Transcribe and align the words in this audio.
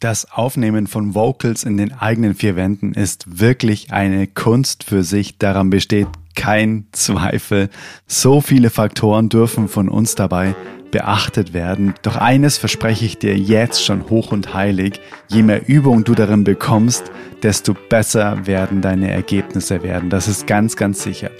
Das 0.00 0.30
Aufnehmen 0.30 0.86
von 0.86 1.14
Vocals 1.14 1.64
in 1.64 1.78
den 1.78 1.92
eigenen 1.92 2.34
vier 2.34 2.54
Wänden 2.54 2.92
ist 2.92 3.40
wirklich 3.40 3.92
eine 3.92 4.26
Kunst 4.26 4.84
für 4.84 5.02
sich. 5.02 5.38
Daran 5.38 5.70
besteht 5.70 6.08
kein 6.34 6.86
Zweifel. 6.92 7.70
So 8.06 8.42
viele 8.42 8.68
Faktoren 8.68 9.30
dürfen 9.30 9.68
von 9.68 9.88
uns 9.88 10.14
dabei 10.14 10.54
beachtet 10.90 11.52
werden. 11.54 11.94
Doch 12.02 12.16
eines 12.16 12.58
verspreche 12.58 13.06
ich 13.06 13.18
dir 13.18 13.36
jetzt 13.36 13.84
schon 13.84 14.08
hoch 14.08 14.32
und 14.32 14.54
heilig. 14.54 15.00
Je 15.28 15.42
mehr 15.42 15.66
Übung 15.66 16.04
du 16.04 16.14
darin 16.14 16.44
bekommst, 16.44 17.10
desto 17.42 17.74
besser 17.74 18.46
werden 18.46 18.82
deine 18.82 19.10
Ergebnisse 19.10 19.82
werden. 19.82 20.10
Das 20.10 20.28
ist 20.28 20.46
ganz, 20.46 20.76
ganz 20.76 21.02
sicher. 21.02 21.30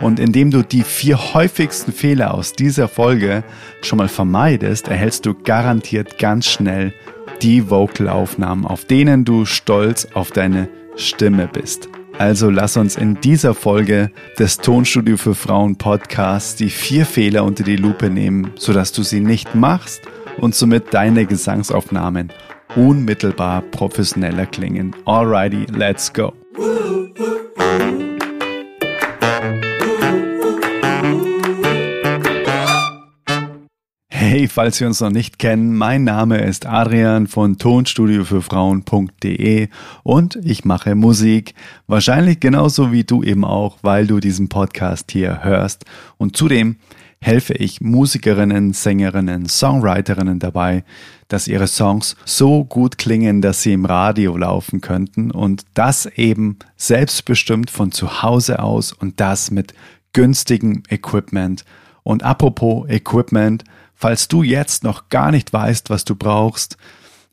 Und 0.00 0.20
indem 0.20 0.50
du 0.50 0.62
die 0.62 0.82
vier 0.82 1.34
häufigsten 1.34 1.92
Fehler 1.92 2.32
aus 2.34 2.52
dieser 2.52 2.88
Folge 2.88 3.44
schon 3.82 3.98
mal 3.98 4.08
vermeidest, 4.08 4.88
erhältst 4.88 5.26
du 5.26 5.34
garantiert 5.34 6.18
ganz 6.18 6.46
schnell 6.46 6.92
die 7.44 7.68
Vocalaufnahmen, 7.68 8.64
auf 8.64 8.86
denen 8.86 9.26
du 9.26 9.44
stolz 9.44 10.08
auf 10.14 10.30
deine 10.30 10.70
Stimme 10.96 11.46
bist. 11.46 11.90
Also 12.16 12.48
lass 12.48 12.78
uns 12.78 12.96
in 12.96 13.20
dieser 13.20 13.54
Folge 13.54 14.10
des 14.38 14.56
Tonstudio 14.56 15.18
für 15.18 15.34
Frauen 15.34 15.76
Podcasts 15.76 16.56
die 16.56 16.70
vier 16.70 17.04
Fehler 17.04 17.44
unter 17.44 17.62
die 17.62 17.76
Lupe 17.76 18.08
nehmen, 18.08 18.52
sodass 18.56 18.92
du 18.92 19.02
sie 19.02 19.20
nicht 19.20 19.54
machst 19.54 20.02
und 20.38 20.54
somit 20.54 20.94
deine 20.94 21.26
Gesangsaufnahmen 21.26 22.32
unmittelbar 22.76 23.60
professioneller 23.60 24.46
klingen. 24.46 24.96
Alrighty, 25.04 25.66
let's 25.76 26.10
go. 26.10 26.32
Falls 34.54 34.78
wir 34.78 34.86
uns 34.86 35.00
noch 35.00 35.10
nicht 35.10 35.40
kennen, 35.40 35.74
mein 35.74 36.04
Name 36.04 36.38
ist 36.38 36.64
Adrian 36.64 37.26
von 37.26 37.58
Tonstudio 37.58 38.22
für 38.24 38.40
Frauen.de 38.40 39.66
und 40.04 40.36
ich 40.44 40.64
mache 40.64 40.94
Musik, 40.94 41.54
wahrscheinlich 41.88 42.38
genauso 42.38 42.92
wie 42.92 43.02
du 43.02 43.24
eben 43.24 43.44
auch, 43.44 43.78
weil 43.82 44.06
du 44.06 44.20
diesen 44.20 44.48
Podcast 44.48 45.10
hier 45.10 45.42
hörst. 45.42 45.86
Und 46.18 46.36
zudem 46.36 46.76
helfe 47.20 47.54
ich 47.54 47.80
Musikerinnen, 47.80 48.72
Sängerinnen, 48.72 49.46
Songwriterinnen 49.46 50.38
dabei, 50.38 50.84
dass 51.26 51.48
ihre 51.48 51.66
Songs 51.66 52.14
so 52.24 52.62
gut 52.62 52.96
klingen, 52.96 53.42
dass 53.42 53.62
sie 53.62 53.72
im 53.72 53.84
Radio 53.84 54.36
laufen 54.36 54.80
könnten 54.80 55.32
und 55.32 55.64
das 55.74 56.06
eben 56.06 56.60
selbstbestimmt 56.76 57.70
von 57.70 57.90
zu 57.90 58.22
Hause 58.22 58.60
aus 58.60 58.92
und 58.92 59.18
das 59.18 59.50
mit 59.50 59.74
günstigem 60.12 60.84
Equipment. 60.90 61.64
Und 62.04 62.22
apropos 62.22 62.88
Equipment, 62.88 63.64
Falls 63.94 64.28
du 64.28 64.42
jetzt 64.42 64.84
noch 64.84 65.08
gar 65.08 65.30
nicht 65.30 65.52
weißt, 65.52 65.90
was 65.90 66.04
du 66.04 66.14
brauchst, 66.14 66.76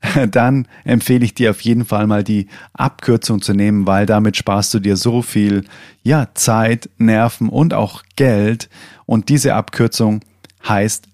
dann 0.29 0.67
empfehle 0.83 1.25
ich 1.25 1.33
dir 1.33 1.51
auf 1.51 1.61
jeden 1.61 1.85
Fall 1.85 2.07
mal 2.07 2.23
die 2.23 2.47
Abkürzung 2.73 3.41
zu 3.41 3.53
nehmen, 3.53 3.85
weil 3.85 4.05
damit 4.05 4.37
sparst 4.37 4.73
du 4.73 4.79
dir 4.79 4.97
so 4.97 5.21
viel, 5.21 5.65
ja, 6.03 6.29
Zeit, 6.33 6.89
Nerven 6.97 7.49
und 7.49 7.73
auch 7.73 8.03
Geld. 8.15 8.69
Und 9.05 9.29
diese 9.29 9.53
Abkürzung 9.53 10.21
heißt 10.67 11.07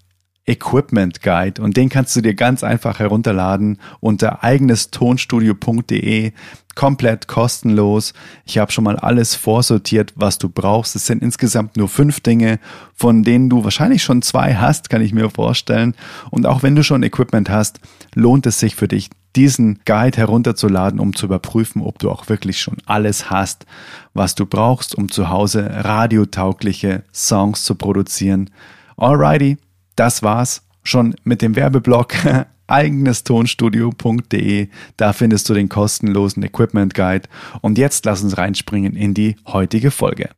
Equipment 0.48 1.22
Guide 1.22 1.60
und 1.62 1.76
den 1.76 1.88
kannst 1.88 2.16
du 2.16 2.20
dir 2.20 2.34
ganz 2.34 2.64
einfach 2.64 2.98
herunterladen 2.98 3.78
unter 4.00 4.42
eigenestonstudio.de 4.42 6.32
komplett 6.74 7.26
kostenlos. 7.26 8.14
Ich 8.46 8.58
habe 8.58 8.70
schon 8.70 8.84
mal 8.84 8.94
alles 8.94 9.34
vorsortiert, 9.34 10.12
was 10.14 10.38
du 10.38 10.48
brauchst. 10.48 10.94
Es 10.94 11.06
sind 11.06 11.22
insgesamt 11.22 11.76
nur 11.76 11.88
fünf 11.88 12.20
Dinge, 12.20 12.60
von 12.94 13.24
denen 13.24 13.50
du 13.50 13.64
wahrscheinlich 13.64 14.04
schon 14.04 14.22
zwei 14.22 14.54
hast, 14.54 14.88
kann 14.88 15.02
ich 15.02 15.12
mir 15.12 15.28
vorstellen. 15.28 15.96
Und 16.30 16.46
auch 16.46 16.62
wenn 16.62 16.76
du 16.76 16.84
schon 16.84 17.02
Equipment 17.02 17.50
hast, 17.50 17.80
lohnt 18.14 18.46
es 18.46 18.60
sich 18.60 18.76
für 18.76 18.86
dich, 18.86 19.10
diesen 19.34 19.80
Guide 19.84 20.18
herunterzuladen, 20.18 21.00
um 21.00 21.16
zu 21.16 21.26
überprüfen, 21.26 21.82
ob 21.82 21.98
du 21.98 22.10
auch 22.10 22.28
wirklich 22.28 22.60
schon 22.60 22.76
alles 22.86 23.28
hast, 23.28 23.66
was 24.14 24.36
du 24.36 24.46
brauchst, 24.46 24.94
um 24.94 25.10
zu 25.10 25.30
Hause 25.30 25.68
radiotaugliche 25.84 27.02
Songs 27.12 27.64
zu 27.64 27.74
produzieren. 27.74 28.50
Alrighty, 28.96 29.58
das 29.98 30.22
war's 30.22 30.62
schon 30.82 31.14
mit 31.24 31.42
dem 31.42 31.56
Werbeblock 31.56 32.14
eigenestonstudio.de. 32.68 34.68
Da 34.96 35.12
findest 35.12 35.48
du 35.48 35.54
den 35.54 35.68
kostenlosen 35.68 36.42
Equipment 36.42 36.94
Guide. 36.94 37.28
Und 37.62 37.78
jetzt 37.78 38.04
lass 38.04 38.22
uns 38.22 38.38
reinspringen 38.38 38.94
in 38.94 39.14
die 39.14 39.36
heutige 39.46 39.90
Folge. 39.90 40.30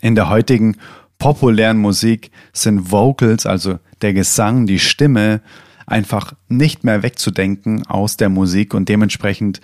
In 0.00 0.14
der 0.14 0.28
heutigen 0.28 0.76
populären 1.18 1.78
Musik 1.78 2.30
sind 2.52 2.92
Vocals, 2.92 3.46
also 3.46 3.78
der 4.02 4.14
Gesang, 4.14 4.66
die 4.66 4.78
Stimme, 4.78 5.40
einfach 5.86 6.32
nicht 6.48 6.84
mehr 6.84 7.02
wegzudenken 7.02 7.86
aus 7.86 8.16
der 8.16 8.28
Musik 8.28 8.74
und 8.74 8.88
dementsprechend, 8.88 9.60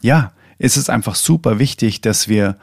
ja, 0.00 0.32
ist 0.58 0.76
es 0.76 0.88
einfach 0.88 1.16
super 1.16 1.58
wichtig, 1.58 2.00
dass 2.00 2.28
wir 2.28 2.56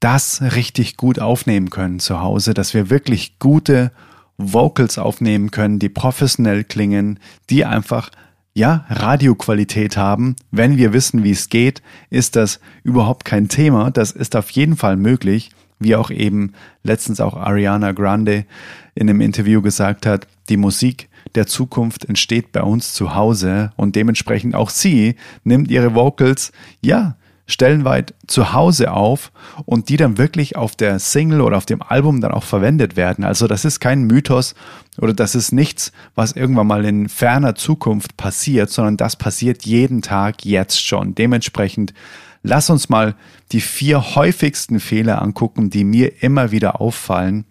das 0.00 0.42
richtig 0.42 0.96
gut 0.96 1.18
aufnehmen 1.18 1.70
können 1.70 2.00
zu 2.00 2.20
Hause, 2.20 2.54
dass 2.54 2.74
wir 2.74 2.90
wirklich 2.90 3.38
gute 3.38 3.92
Vocals 4.38 4.98
aufnehmen 4.98 5.50
können, 5.50 5.78
die 5.78 5.88
professionell 5.88 6.64
klingen, 6.64 7.18
die 7.50 7.64
einfach 7.64 8.10
ja, 8.54 8.86
Radioqualität 8.88 9.96
haben. 9.96 10.36
Wenn 10.50 10.76
wir 10.76 10.92
wissen, 10.92 11.22
wie 11.22 11.30
es 11.30 11.48
geht, 11.48 11.82
ist 12.10 12.34
das 12.34 12.60
überhaupt 12.82 13.24
kein 13.24 13.48
Thema. 13.48 13.90
Das 13.90 14.10
ist 14.10 14.34
auf 14.34 14.50
jeden 14.50 14.76
Fall 14.76 14.96
möglich, 14.96 15.50
wie 15.78 15.94
auch 15.94 16.10
eben 16.10 16.52
letztens 16.82 17.20
auch 17.20 17.36
Ariana 17.36 17.92
Grande 17.92 18.46
in 18.94 19.08
einem 19.08 19.20
Interview 19.20 19.62
gesagt 19.62 20.06
hat, 20.06 20.26
die 20.48 20.56
Musik 20.56 21.08
der 21.34 21.46
Zukunft 21.46 22.04
entsteht 22.06 22.52
bei 22.52 22.62
uns 22.62 22.94
zu 22.94 23.14
Hause 23.14 23.72
und 23.76 23.94
dementsprechend 23.94 24.54
auch 24.54 24.70
sie 24.70 25.14
nimmt 25.44 25.70
ihre 25.70 25.94
Vocals, 25.94 26.52
ja, 26.80 27.16
stellenweit 27.48 28.14
zu 28.26 28.52
Hause 28.52 28.92
auf 28.92 29.32
und 29.64 29.88
die 29.88 29.96
dann 29.96 30.18
wirklich 30.18 30.54
auf 30.54 30.76
der 30.76 30.98
Single 31.00 31.40
oder 31.40 31.56
auf 31.56 31.66
dem 31.66 31.82
Album 31.82 32.20
dann 32.20 32.30
auch 32.30 32.44
verwendet 32.44 32.94
werden. 32.94 33.24
Also 33.24 33.48
das 33.48 33.64
ist 33.64 33.80
kein 33.80 34.02
Mythos 34.02 34.54
oder 35.00 35.14
das 35.14 35.34
ist 35.34 35.50
nichts, 35.52 35.90
was 36.14 36.32
irgendwann 36.32 36.66
mal 36.66 36.84
in 36.84 37.08
ferner 37.08 37.54
Zukunft 37.54 38.16
passiert, 38.18 38.70
sondern 38.70 38.98
das 38.98 39.16
passiert 39.16 39.64
jeden 39.64 40.02
Tag 40.02 40.44
jetzt 40.44 40.84
schon. 40.84 41.14
Dementsprechend 41.14 41.94
lass 42.42 42.68
uns 42.68 42.90
mal 42.90 43.14
die 43.50 43.62
vier 43.62 44.14
häufigsten 44.14 44.78
Fehler 44.78 45.22
angucken, 45.22 45.70
die 45.70 45.84
mir 45.84 46.22
immer 46.22 46.50
wieder 46.52 46.82
auffallen, 46.82 47.46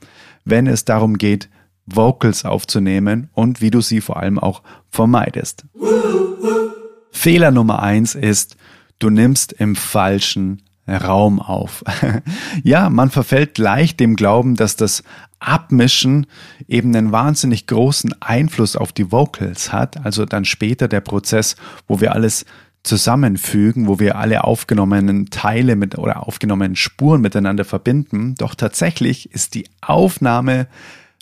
wenn 0.45 0.67
es 0.67 0.85
darum 0.85 1.17
geht, 1.17 1.49
Vocals 1.87 2.45
aufzunehmen 2.45 3.29
und 3.33 3.61
wie 3.61 3.71
du 3.71 3.81
sie 3.81 4.01
vor 4.01 4.17
allem 4.17 4.37
auch 4.37 4.61
vermeidest. 4.91 5.65
Fehler 7.11 7.49
Nummer 7.49 7.81
eins 7.81 8.13
ist, 8.13 8.57
du 8.99 9.09
nimmst 9.09 9.53
im 9.53 9.75
falschen 9.75 10.61
Raum 10.87 11.41
auf. 11.41 11.83
ja, 12.63 12.89
man 12.89 13.09
verfällt 13.09 13.57
leicht 13.57 13.99
dem 13.99 14.15
Glauben, 14.15 14.55
dass 14.55 14.75
das 14.75 15.03
Abmischen 15.39 16.27
eben 16.67 16.95
einen 16.95 17.11
wahnsinnig 17.11 17.67
großen 17.67 18.15
Einfluss 18.21 18.75
auf 18.75 18.91
die 18.91 19.11
Vocals 19.11 19.73
hat. 19.73 20.03
Also 20.05 20.25
dann 20.25 20.45
später 20.45 20.87
der 20.87 21.01
Prozess, 21.01 21.55
wo 21.87 21.99
wir 21.99 22.13
alles 22.13 22.45
zusammenfügen, 22.83 23.87
wo 23.87 23.99
wir 23.99 24.17
alle 24.17 24.45
aufgenommenen 24.45 25.29
Teile 25.29 25.75
mit 25.75 25.97
oder 25.97 26.25
aufgenommenen 26.25 26.75
Spuren 26.75 27.21
miteinander 27.21 27.65
verbinden. 27.65 28.35
Doch 28.35 28.55
tatsächlich 28.55 29.31
ist 29.31 29.55
die 29.55 29.67
Aufnahme 29.81 30.67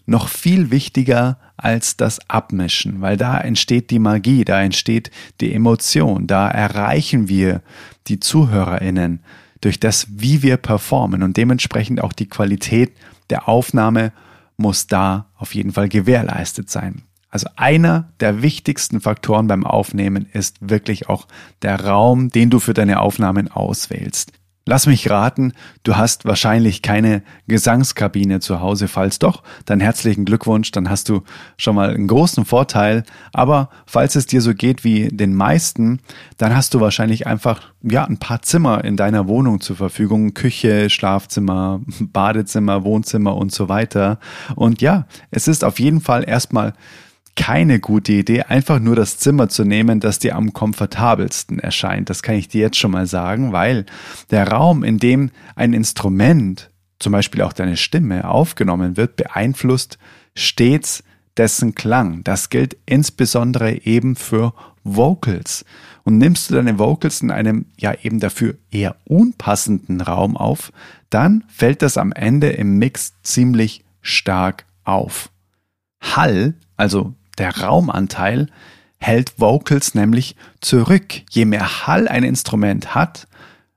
noch 0.06 0.28
viel 0.28 0.72
wichtiger 0.72 1.38
als 1.58 1.98
das 1.98 2.30
Abmischen, 2.30 3.02
weil 3.02 3.18
da 3.18 3.38
entsteht 3.38 3.90
die 3.90 4.00
Magie, 4.00 4.46
da 4.46 4.62
entsteht 4.62 5.12
die 5.42 5.54
Emotion, 5.54 6.28
da 6.28 6.50
erreichen 6.50 7.28
wir 7.28 7.62
die 8.08 8.20
Zuhörerinnen 8.20 9.22
durch 9.62 9.80
das, 9.80 10.08
wie 10.10 10.44
wir 10.44 10.58
performen 10.58 11.24
und 11.24 11.38
dementsprechend 11.38 12.02
auch 12.02 12.14
die 12.14 12.30
Qualität 12.30 12.92
der 13.30 13.50
Aufnahme 13.50 14.12
muss 14.58 14.88
da 14.88 15.28
auf 15.38 15.56
jeden 15.56 15.72
Fall 15.72 15.90
gewährleistet 15.90 16.70
sein. 16.70 17.04
Also 17.30 17.50
einer 17.58 18.14
der 18.22 18.42
wichtigsten 18.42 19.02
Faktoren 19.02 19.48
beim 19.48 19.66
Aufnehmen 19.66 20.26
ist 20.32 20.58
wirklich 20.62 21.10
auch 21.10 21.28
der 21.64 21.84
Raum, 21.84 22.30
den 22.30 22.50
du 22.50 22.60
für 22.60 22.74
deine 22.74 23.02
Aufnahmen 23.02 23.52
auswählst. 23.52 24.32
Lass 24.68 24.88
mich 24.88 25.12
raten, 25.12 25.54
du 25.84 25.96
hast 25.96 26.26
wahrscheinlich 26.26 26.82
keine 26.82 27.22
Gesangskabine 27.48 28.40
zu 28.40 28.62
Hause. 28.62 28.88
Falls 28.88 29.20
doch, 29.20 29.44
dann 29.66 29.80
herzlichen 29.80 30.26
Glückwunsch, 30.26 30.72
dann 30.72 30.90
hast 30.90 31.08
du 31.08 31.22
schon 31.56 31.76
mal 31.76 31.92
einen 31.92 32.08
großen 32.08 32.46
Vorteil. 32.46 33.04
Aber 33.32 33.70
falls 33.86 34.16
es 34.16 34.26
dir 34.26 34.42
so 34.42 34.56
geht 34.56 34.84
wie 34.84 35.10
den 35.10 35.36
meisten, 35.36 36.00
dann 36.38 36.56
hast 36.56 36.74
du 36.74 36.80
wahrscheinlich 36.80 37.28
einfach 37.28 37.62
ja 37.84 38.06
ein 38.06 38.18
paar 38.18 38.42
Zimmer 38.42 38.84
in 38.84 38.98
deiner 38.98 39.28
Wohnung 39.28 39.62
zur 39.62 39.76
Verfügung. 39.76 40.34
Küche, 40.34 40.90
Schlafzimmer, 40.90 41.82
Badezimmer, 42.00 42.84
Wohnzimmer 42.84 43.36
und 43.36 43.52
so 43.52 43.70
weiter. 43.70 44.18
Und 44.56 44.82
ja, 44.82 45.06
es 45.30 45.48
ist 45.48 45.64
auf 45.64 45.80
jeden 45.80 46.02
Fall 46.02 46.28
erstmal 46.28 46.74
keine 47.36 47.80
gute 47.80 48.14
Idee, 48.14 48.44
einfach 48.44 48.80
nur 48.80 48.96
das 48.96 49.18
Zimmer 49.18 49.50
zu 49.50 49.66
nehmen, 49.66 50.00
das 50.00 50.20
dir 50.20 50.36
am 50.36 50.54
komfortabelsten 50.54 51.60
erscheint. 51.60 52.10
Das 52.10 52.24
kann 52.24 52.36
ich 52.36 52.48
dir 52.48 52.62
jetzt 52.62 52.78
schon 52.78 52.92
mal 52.92 53.08
sagen, 53.08 53.52
weil 53.52 53.86
der 54.32 54.48
Raum, 54.48 54.84
in 54.84 55.00
dem 55.00 55.32
ein 55.56 55.74
Instrument, 55.74 56.70
zum 57.00 57.12
Beispiel 57.12 57.42
auch 57.42 57.54
deine 57.54 57.78
Stimme, 57.78 58.30
aufgenommen 58.30 58.98
wird, 58.98 59.18
beeinflusst 59.18 59.98
stets 60.34 61.04
dessen 61.38 61.76
Klang. 61.76 62.24
Das 62.24 62.50
gilt 62.50 62.78
insbesondere 62.86 63.86
eben 63.86 64.16
für 64.16 64.54
Vocals. 64.84 65.66
Und 66.04 66.20
nimmst 66.20 66.50
du 66.50 66.56
deine 66.56 66.80
Vocals 66.80 67.22
in 67.22 67.32
einem 67.32 67.66
ja 67.78 67.94
eben 68.02 68.20
dafür 68.20 68.56
eher 68.72 68.96
unpassenden 69.06 70.02
Raum 70.02 70.38
auf, 70.38 70.72
dann 71.10 71.44
fällt 71.48 71.82
das 71.82 71.98
am 71.98 72.12
Ende 72.12 72.50
im 72.50 72.78
Mix 72.78 73.14
ziemlich 73.24 73.84
stark 74.02 74.66
auf. 74.84 75.32
Hall, 76.00 76.54
also 76.78 77.16
der 77.38 77.58
Raumanteil, 77.58 78.48
hält 78.98 79.40
Vocals 79.40 79.94
nämlich 79.96 80.36
zurück. 80.62 81.22
Je 81.30 81.46
mehr 81.46 81.88
Hall 81.88 82.08
ein 82.08 82.24
Instrument 82.24 82.96
hat, 82.96 83.28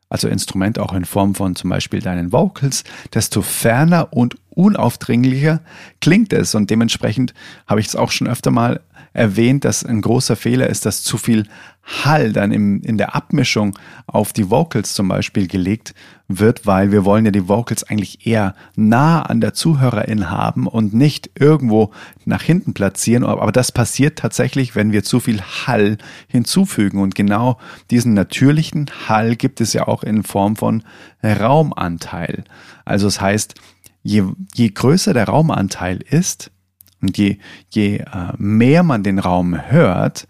also 0.08 0.28
Instrument 0.28 0.78
auch 0.78 0.94
in 0.94 1.05
Form 1.05 1.34
von 1.34 1.55
zum 1.55 1.70
Beispiel 1.70 2.00
deinen 2.00 2.32
Vocals, 2.32 2.84
desto 3.12 3.43
ferner 3.43 4.12
und 4.12 4.37
unaufdringlicher 4.50 5.60
klingt 6.00 6.32
es. 6.32 6.55
Und 6.55 6.70
dementsprechend 6.70 7.34
habe 7.66 7.81
ich 7.81 7.87
es 7.87 7.96
auch 7.96 8.10
schon 8.10 8.26
öfter 8.26 8.50
mal 8.50 8.81
erwähnt, 9.12 9.64
dass 9.64 9.84
ein 9.84 10.00
großer 10.00 10.37
Fehler 10.37 10.69
ist, 10.69 10.87
dass 10.87 11.02
zu 11.02 11.19
viel 11.19 11.44
Hall 12.05 12.32
dann 12.32 12.52
im, 12.52 12.82
in 12.82 12.99
der 12.99 13.14
Abmischung 13.14 13.76
auf 14.06 14.32
die 14.32 14.50
Vocals 14.50 14.93
zum 14.93 15.08
Beispiel 15.08 15.46
gelegt 15.46 15.94
wird, 16.28 16.66
weil 16.66 16.93
wir 16.93 17.06
wollen 17.06 17.25
ja 17.25 17.31
die 17.31 17.49
Vocals 17.49 17.84
eigentlich 17.84 18.26
eher 18.26 18.55
nah 18.76 19.22
an 19.22 19.40
der 19.40 19.55
Zuhörerin 19.55 20.31
haben 20.31 20.66
und 20.66 20.93
nicht 20.93 21.31
irgendwo 21.38 21.90
nach 22.26 22.43
hinten 22.43 22.75
platzieren. 22.75 23.25
Aber 23.25 23.50
das 23.52 23.72
passiert 23.72 24.19
tatsächlich, 24.19 24.76
wenn 24.76 24.93
wir 24.93 25.02
zu 25.02 25.20
viel 25.20 25.40
Hall 25.40 25.96
hinzufügen. 26.26 27.00
Und 27.00 27.14
genau 27.14 27.58
diesen 27.90 28.12
natürlichen 28.12 28.90
Hall 29.08 29.37
gibt 29.37 29.62
es 29.62 29.72
ja 29.72 29.88
auch 29.88 30.02
in 30.02 30.22
Form 30.22 30.56
von 30.56 30.82
Raumanteil. 31.25 32.44
Also 32.84 33.06
es 33.06 33.14
das 33.14 33.22
heißt, 33.22 33.55
je, 34.02 34.25
je 34.55 34.69
größer 34.69 35.14
der 35.14 35.28
Raumanteil 35.28 36.00
ist, 36.08 36.50
und 37.00 37.17
je, 37.17 37.39
je 37.71 37.99
äh, 37.99 38.05
mehr 38.39 38.83
man 38.83 39.03
den 39.03 39.19
Raum 39.19 39.59
hört, 39.71 40.27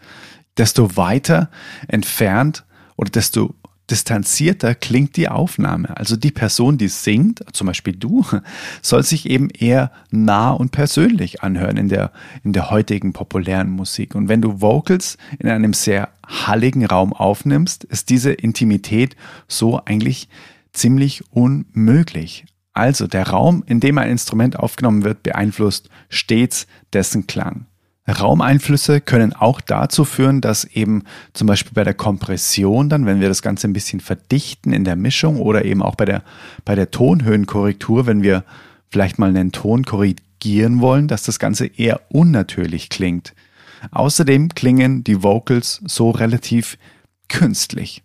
desto 0.56 0.96
weiter 0.96 1.50
entfernt 1.86 2.64
oder 2.96 3.10
desto 3.10 3.54
distanzierter 3.90 4.74
klingt 4.74 5.16
die 5.16 5.28
Aufnahme. 5.28 5.96
Also 5.96 6.16
die 6.16 6.30
Person, 6.30 6.78
die 6.78 6.88
singt, 6.88 7.42
zum 7.52 7.66
Beispiel 7.66 7.94
du, 7.94 8.24
soll 8.82 9.02
sich 9.02 9.28
eben 9.28 9.48
eher 9.50 9.90
nah 10.10 10.50
und 10.50 10.72
persönlich 10.72 11.42
anhören 11.42 11.76
in 11.76 11.88
der, 11.88 12.12
in 12.44 12.52
der 12.52 12.70
heutigen 12.70 13.12
populären 13.12 13.70
Musik. 13.70 14.14
Und 14.14 14.28
wenn 14.28 14.42
du 14.42 14.60
Vocals 14.60 15.16
in 15.38 15.48
einem 15.48 15.72
sehr 15.72 16.10
halligen 16.26 16.84
Raum 16.84 17.12
aufnimmst, 17.12 17.84
ist 17.84 18.10
diese 18.10 18.32
Intimität 18.32 19.16
so 19.46 19.80
eigentlich 19.84 20.28
ziemlich 20.72 21.24
unmöglich. 21.30 22.44
Also 22.78 23.08
der 23.08 23.26
Raum, 23.28 23.64
in 23.66 23.80
dem 23.80 23.98
ein 23.98 24.08
Instrument 24.08 24.56
aufgenommen 24.56 25.02
wird, 25.02 25.24
beeinflusst 25.24 25.90
stets 26.08 26.68
dessen 26.92 27.26
Klang. 27.26 27.66
Raumeinflüsse 28.06 29.00
können 29.00 29.32
auch 29.32 29.60
dazu 29.60 30.04
führen, 30.04 30.40
dass 30.40 30.62
eben 30.62 31.02
zum 31.32 31.48
Beispiel 31.48 31.72
bei 31.74 31.82
der 31.82 31.94
Kompression 31.94 32.88
dann, 32.88 33.04
wenn 33.04 33.20
wir 33.20 33.26
das 33.28 33.42
Ganze 33.42 33.66
ein 33.66 33.72
bisschen 33.72 33.98
verdichten 33.98 34.72
in 34.72 34.84
der 34.84 34.94
Mischung 34.94 35.40
oder 35.40 35.64
eben 35.64 35.82
auch 35.82 35.96
bei 35.96 36.04
der, 36.04 36.22
bei 36.64 36.76
der 36.76 36.92
Tonhöhenkorrektur, 36.92 38.06
wenn 38.06 38.22
wir 38.22 38.44
vielleicht 38.90 39.18
mal 39.18 39.28
einen 39.28 39.50
Ton 39.50 39.84
korrigieren 39.84 40.80
wollen, 40.80 41.08
dass 41.08 41.24
das 41.24 41.40
Ganze 41.40 41.66
eher 41.66 42.00
unnatürlich 42.10 42.90
klingt. 42.90 43.34
Außerdem 43.90 44.50
klingen 44.50 45.02
die 45.02 45.24
Vocals 45.24 45.82
so 45.84 46.10
relativ 46.10 46.78
künstlich. 47.28 48.04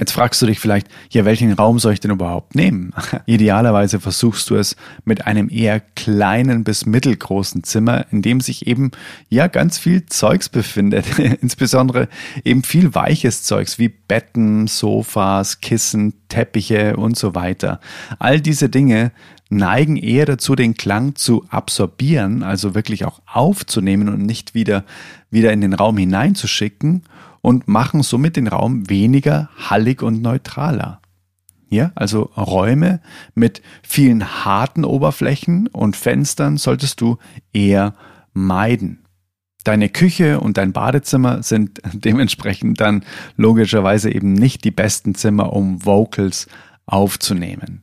Jetzt 0.00 0.12
fragst 0.12 0.40
du 0.40 0.46
dich 0.46 0.60
vielleicht, 0.60 0.86
ja, 1.10 1.24
welchen 1.24 1.52
Raum 1.52 1.80
soll 1.80 1.92
ich 1.92 1.98
denn 1.98 2.12
überhaupt 2.12 2.54
nehmen? 2.54 2.92
Idealerweise 3.26 3.98
versuchst 3.98 4.48
du 4.48 4.54
es 4.54 4.76
mit 5.04 5.26
einem 5.26 5.50
eher 5.50 5.80
kleinen 5.80 6.62
bis 6.62 6.86
mittelgroßen 6.86 7.64
Zimmer, 7.64 8.06
in 8.12 8.22
dem 8.22 8.40
sich 8.40 8.68
eben 8.68 8.92
ja 9.28 9.48
ganz 9.48 9.76
viel 9.76 10.06
Zeugs 10.06 10.48
befindet, 10.48 11.18
insbesondere 11.40 12.08
eben 12.44 12.62
viel 12.62 12.94
weiches 12.94 13.42
Zeugs 13.42 13.80
wie 13.80 13.88
Betten, 13.88 14.68
Sofas, 14.68 15.60
Kissen, 15.60 16.14
Teppiche 16.28 16.96
und 16.96 17.18
so 17.18 17.34
weiter. 17.34 17.80
All 18.20 18.40
diese 18.40 18.68
Dinge 18.68 19.10
neigen 19.50 19.96
eher 19.96 20.26
dazu, 20.26 20.54
den 20.54 20.74
Klang 20.74 21.16
zu 21.16 21.44
absorbieren, 21.48 22.44
also 22.44 22.76
wirklich 22.76 23.04
auch 23.04 23.20
aufzunehmen 23.26 24.08
und 24.08 24.24
nicht 24.24 24.54
wieder, 24.54 24.84
wieder 25.30 25.52
in 25.52 25.60
den 25.60 25.72
Raum 25.72 25.96
hineinzuschicken 25.96 27.02
und 27.40 27.68
machen 27.68 28.02
somit 28.02 28.36
den 28.36 28.48
Raum 28.48 28.88
weniger 28.88 29.48
hallig 29.56 30.02
und 30.02 30.22
neutraler. 30.22 31.00
Ja, 31.70 31.92
also 31.94 32.30
Räume 32.36 33.00
mit 33.34 33.62
vielen 33.82 34.44
harten 34.44 34.84
Oberflächen 34.84 35.66
und 35.66 35.96
Fenstern 35.96 36.56
solltest 36.56 37.00
du 37.00 37.18
eher 37.52 37.94
meiden. 38.32 39.04
Deine 39.64 39.90
Küche 39.90 40.40
und 40.40 40.56
dein 40.56 40.72
Badezimmer 40.72 41.42
sind 41.42 41.80
dementsprechend 41.92 42.80
dann 42.80 43.04
logischerweise 43.36 44.10
eben 44.10 44.32
nicht 44.32 44.64
die 44.64 44.70
besten 44.70 45.14
Zimmer, 45.14 45.52
um 45.52 45.84
Vocals 45.84 46.46
aufzunehmen. 46.86 47.82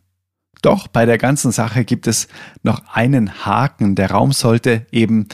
Doch 0.64 0.88
bei 0.88 1.06
der 1.06 1.20
ganzen 1.20 1.52
Sache 1.52 1.86
gibt 1.86 2.08
es 2.08 2.28
noch 2.64 2.82
einen 2.92 3.46
Haken. 3.46 3.94
Der 3.94 4.10
Raum 4.10 4.32
sollte 4.32 4.88
eben 4.92 5.28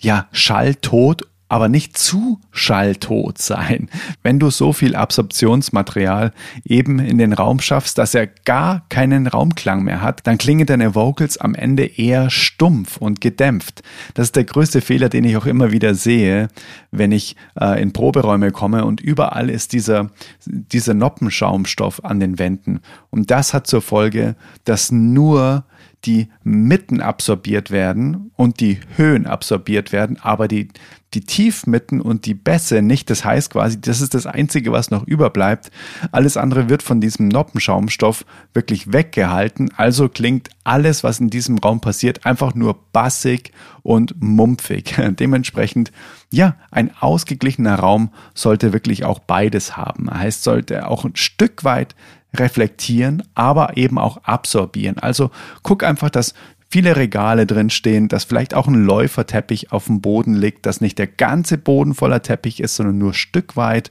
ja 0.00 0.26
schalltot 0.32 1.22
aber 1.52 1.68
nicht 1.68 1.98
zu 1.98 2.40
schalltot 2.50 3.36
sein. 3.36 3.90
Wenn 4.22 4.38
du 4.38 4.48
so 4.48 4.72
viel 4.72 4.96
Absorptionsmaterial 4.96 6.32
eben 6.64 6.98
in 6.98 7.18
den 7.18 7.34
Raum 7.34 7.60
schaffst, 7.60 7.98
dass 7.98 8.14
er 8.14 8.26
gar 8.26 8.86
keinen 8.88 9.26
Raumklang 9.26 9.82
mehr 9.82 10.00
hat, 10.00 10.26
dann 10.26 10.38
klingen 10.38 10.64
deine 10.64 10.94
Vocals 10.94 11.36
am 11.36 11.54
Ende 11.54 11.84
eher 11.84 12.30
stumpf 12.30 12.96
und 12.96 13.20
gedämpft. 13.20 13.82
Das 14.14 14.28
ist 14.28 14.36
der 14.36 14.44
größte 14.44 14.80
Fehler, 14.80 15.10
den 15.10 15.24
ich 15.24 15.36
auch 15.36 15.44
immer 15.44 15.72
wieder 15.72 15.94
sehe, 15.94 16.48
wenn 16.90 17.12
ich 17.12 17.36
äh, 17.60 17.82
in 17.82 17.92
Proberäume 17.92 18.50
komme 18.50 18.86
und 18.86 19.02
überall 19.02 19.50
ist 19.50 19.74
dieser, 19.74 20.08
dieser 20.46 20.94
Noppenschaumstoff 20.94 22.02
an 22.02 22.18
den 22.18 22.38
Wänden. 22.38 22.80
Und 23.10 23.30
das 23.30 23.52
hat 23.52 23.66
zur 23.66 23.82
Folge, 23.82 24.36
dass 24.64 24.90
nur 24.90 25.66
die 26.04 26.28
Mitten 26.42 27.00
absorbiert 27.00 27.70
werden 27.70 28.32
und 28.36 28.60
die 28.60 28.80
Höhen 28.96 29.26
absorbiert 29.26 29.92
werden, 29.92 30.18
aber 30.20 30.48
die, 30.48 30.68
die 31.14 31.20
Tiefmitten 31.20 32.00
und 32.00 32.26
die 32.26 32.34
Bässe 32.34 32.82
nicht. 32.82 33.08
Das 33.10 33.24
heißt 33.24 33.50
quasi, 33.50 33.80
das 33.80 34.00
ist 34.00 34.14
das 34.14 34.26
Einzige, 34.26 34.72
was 34.72 34.90
noch 34.90 35.06
überbleibt. 35.06 35.70
Alles 36.10 36.36
andere 36.36 36.68
wird 36.68 36.82
von 36.82 37.00
diesem 37.00 37.28
Noppenschaumstoff 37.28 38.24
wirklich 38.52 38.92
weggehalten. 38.92 39.70
Also 39.76 40.08
klingt 40.08 40.50
alles, 40.64 41.04
was 41.04 41.20
in 41.20 41.30
diesem 41.30 41.58
Raum 41.58 41.80
passiert, 41.80 42.26
einfach 42.26 42.54
nur 42.54 42.76
bassig 42.92 43.52
und 43.82 44.20
mumpfig. 44.20 44.94
Dementsprechend, 45.20 45.92
ja, 46.30 46.56
ein 46.70 46.90
ausgeglichener 46.98 47.76
Raum 47.76 48.10
sollte 48.34 48.72
wirklich 48.72 49.04
auch 49.04 49.20
beides 49.20 49.76
haben. 49.76 50.10
Heißt, 50.10 50.42
sollte 50.42 50.88
auch 50.88 51.04
ein 51.04 51.16
Stück 51.16 51.62
weit 51.64 51.94
reflektieren, 52.34 53.22
aber 53.34 53.76
eben 53.76 53.98
auch 53.98 54.18
absorbieren. 54.24 54.98
Also 54.98 55.30
guck 55.62 55.84
einfach, 55.84 56.10
dass 56.10 56.34
viele 56.72 56.96
Regale 56.96 57.46
drin 57.46 57.68
stehen, 57.68 58.08
dass 58.08 58.24
vielleicht 58.24 58.54
auch 58.54 58.66
ein 58.66 58.84
Läuferteppich 58.84 59.72
auf 59.72 59.86
dem 59.86 60.00
Boden 60.00 60.34
liegt, 60.34 60.64
dass 60.64 60.80
nicht 60.80 60.98
der 60.98 61.06
ganze 61.06 61.58
Boden 61.58 61.94
voller 61.94 62.22
Teppich 62.22 62.60
ist, 62.60 62.76
sondern 62.76 62.96
nur 62.96 63.12
Stück 63.12 63.56
weit, 63.56 63.90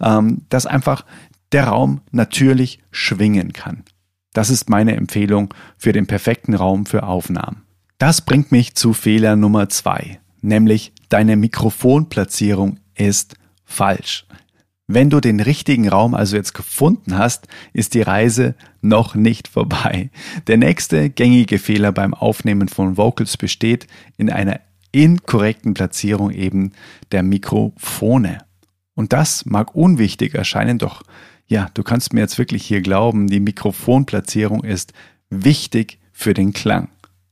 ähm, 0.00 0.42
dass 0.48 0.64
einfach 0.64 1.04
der 1.52 1.64
Raum 1.64 2.00
natürlich 2.10 2.78
schwingen 2.90 3.52
kann. 3.52 3.84
Das 4.32 4.48
ist 4.48 4.70
meine 4.70 4.96
Empfehlung 4.96 5.52
für 5.76 5.92
den 5.92 6.06
perfekten 6.06 6.54
Raum 6.54 6.86
für 6.86 7.02
Aufnahmen. 7.02 7.62
Das 7.98 8.22
bringt 8.22 8.50
mich 8.50 8.74
zu 8.74 8.94
Fehler 8.94 9.36
Nummer 9.36 9.68
zwei, 9.68 10.18
nämlich 10.40 10.92
deine 11.10 11.36
Mikrofonplatzierung 11.36 12.78
ist 12.94 13.34
falsch. 13.66 14.26
Wenn 14.86 15.10
du 15.10 15.20
den 15.20 15.40
richtigen 15.40 15.88
Raum 15.88 16.14
also 16.14 16.36
jetzt 16.36 16.54
gefunden 16.54 17.16
hast, 17.16 17.46
ist 17.72 17.94
die 17.94 18.02
Reise 18.02 18.54
noch 18.80 19.14
nicht 19.14 19.48
vorbei. 19.48 20.10
Der 20.48 20.56
nächste 20.56 21.08
gängige 21.08 21.58
Fehler 21.58 21.92
beim 21.92 22.14
Aufnehmen 22.14 22.68
von 22.68 22.96
Vocals 22.96 23.36
besteht 23.36 23.86
in 24.16 24.30
einer 24.30 24.60
inkorrekten 24.90 25.74
Platzierung 25.74 26.30
eben 26.30 26.72
der 27.12 27.22
Mikrofone. 27.22 28.38
Und 28.94 29.12
das 29.12 29.46
mag 29.46 29.74
unwichtig 29.74 30.34
erscheinen, 30.34 30.78
doch 30.78 31.02
ja, 31.46 31.68
du 31.74 31.82
kannst 31.82 32.12
mir 32.12 32.20
jetzt 32.20 32.38
wirklich 32.38 32.64
hier 32.64 32.80
glauben, 32.80 33.26
die 33.26 33.40
Mikrofonplatzierung 33.40 34.64
ist 34.64 34.92
wichtig 35.30 35.98
für 36.12 36.34
den 36.34 36.52
Klang. 36.52 36.88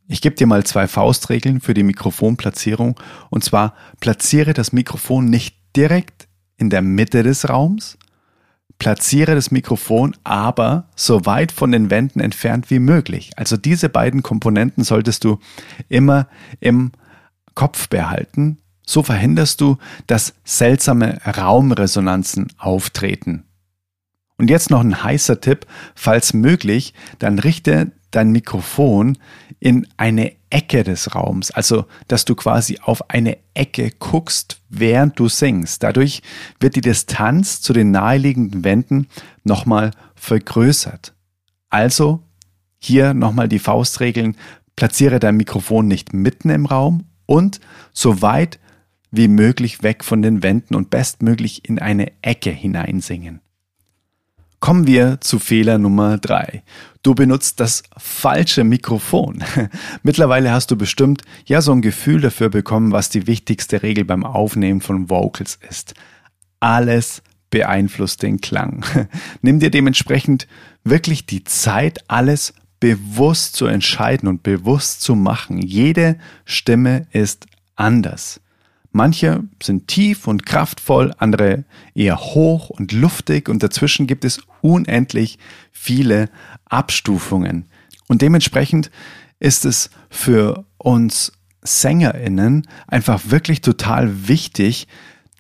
Ich 0.09 0.21
gebe 0.21 0.35
dir 0.35 0.47
mal 0.47 0.65
zwei 0.65 0.89
Faustregeln 0.89 1.61
für 1.61 1.73
die 1.73 1.85
Mikrofonplatzierung. 1.85 2.99
Und 3.31 3.45
zwar 3.45 3.75
platziere 4.01 4.55
das 4.55 4.73
Mikrofon 4.73 5.27
nicht 5.27 5.57
direkt 5.77 6.27
in 6.61 6.71
der 6.71 6.83
Mitte 6.83 7.23
des 7.23 7.49
Raums, 7.49 7.97
platziere 8.79 9.35
das 9.35 9.51
Mikrofon 9.51 10.17
aber 10.25 10.89
so 10.95 11.27
weit 11.27 11.53
von 11.53 11.73
den 11.73 11.91
Wänden 11.91 12.21
entfernt 12.21 12.71
wie 12.71 12.79
möglich. 12.79 13.33
Also 13.37 13.57
diese 13.57 13.89
beiden 13.89 14.23
Komponenten 14.23 14.85
solltest 14.85 15.25
du 15.25 15.39
immer 15.89 16.29
im 16.61 16.93
Kopf 17.55 17.89
behalten. 17.89 18.59
So 18.87 19.03
verhinderst 19.03 19.61
du, 19.61 19.79
dass 20.07 20.35
seltsame 20.45 21.19
Raumresonanzen 21.25 22.49
auftreten. 22.59 23.45
Und 24.37 24.49
jetzt 24.49 24.71
noch 24.71 24.81
ein 24.81 25.03
heißer 25.03 25.41
Tipp, 25.41 25.67
falls 25.95 26.33
möglich, 26.33 26.95
dann 27.19 27.39
richte 27.39 27.93
dein 28.11 28.33
Mikrofon 28.33 29.19
in 29.61 29.87
eine 29.97 30.33
Ecke 30.51 30.85
des 30.85 31.15
Raums, 31.15 31.51
also 31.51 31.87
dass 32.09 32.25
du 32.25 32.35
quasi 32.35 32.79
auf 32.83 33.09
eine 33.09 33.39
Ecke 33.55 33.91
guckst, 33.99 34.61
während 34.69 35.19
du 35.19 35.29
singst. 35.29 35.83
Dadurch 35.83 36.23
wird 36.59 36.77
die 36.77 36.81
Distanz 36.81 37.61
zu 37.61 37.73
den 37.73 37.91
naheliegenden 37.93 38.65
Wänden 38.65 39.07
nochmal 39.45 39.93
vergrößert. 40.15 41.15
Also 41.71 42.23
hier 42.79 43.15
nochmal 43.15 43.49
die 43.49 43.59
Faustregeln, 43.59 44.37
platziere 44.75 45.21
dein 45.21 45.37
Mikrofon 45.37 45.87
nicht 45.87 46.13
mitten 46.13 46.51
im 46.51 46.67
Raum 46.67 47.05
und 47.27 47.61
so 47.93 48.23
weit 48.23 48.59
wie 49.11 49.29
möglich 49.29 49.83
weg 49.83 50.05
von 50.05 50.23
den 50.23 50.43
Wänden 50.43 50.75
und 50.75 50.91
bestmöglich 50.91 51.69
in 51.69 51.79
eine 51.79 52.13
Ecke 52.23 52.51
hineinsingen. 52.51 53.41
Kommen 54.61 54.87
wir 54.87 55.21
zu 55.23 55.39
Fehler 55.39 55.79
Nummer 55.79 56.19
drei. 56.19 56.63
Du 57.03 57.15
benutzt 57.15 57.61
das 57.61 57.83
falsche 57.97 58.63
Mikrofon. 58.63 59.43
Mittlerweile 60.03 60.53
hast 60.53 60.71
du 60.71 60.77
bestimmt 60.77 61.23
ja 61.47 61.63
so 61.63 61.73
ein 61.73 61.81
Gefühl 61.81 62.21
dafür 62.21 62.51
bekommen, 62.51 62.93
was 62.93 63.09
die 63.09 63.27
wichtigste 63.27 63.83
Regel 63.83 64.05
beim 64.05 64.23
Aufnehmen 64.23 64.83
von 64.83 65.09
Vocals 65.09 65.59
ist. 65.69 65.95
Alles 66.61 67.23
beeinflusst 67.49 68.23
den 68.23 68.43
Klang. 68.43 68.85
Nimm 69.43 69.61
dir 69.61 69.71
dementsprechend 69.71 70.47
wirklich 70.85 71.25
die 71.25 71.43
Zeit, 71.45 72.05
alles 72.09 72.53
bewusst 72.81 73.57
zu 73.57 73.65
entscheiden 73.67 74.29
und 74.29 74.43
bewusst 74.43 75.01
zu 75.01 75.15
machen. 75.15 75.59
Jede 75.59 76.19
Stimme 76.45 77.07
ist 77.13 77.47
anders. 77.77 78.41
Manche 78.93 79.45
sind 79.63 79.87
tief 79.87 80.27
und 80.27 80.45
kraftvoll, 80.45 81.15
andere 81.19 81.65
eher 81.95 82.19
hoch 82.19 82.71
und 82.71 82.93
luftig 82.93 83.49
und 83.49 83.63
dazwischen 83.63 84.07
gibt 84.07 84.25
es 84.25 84.41
unendlich 84.63 85.39
viele 85.71 86.29
Abstufungen. 86.65 87.67
Und 88.09 88.23
dementsprechend 88.23 88.91
ist 89.39 89.65
es 89.65 89.91
für 90.11 90.65
uns 90.79 91.33
Sängerinnen 91.63 92.67
einfach 92.89 93.21
wirklich 93.27 93.61
total 93.61 94.29
wichtig, 94.29 94.89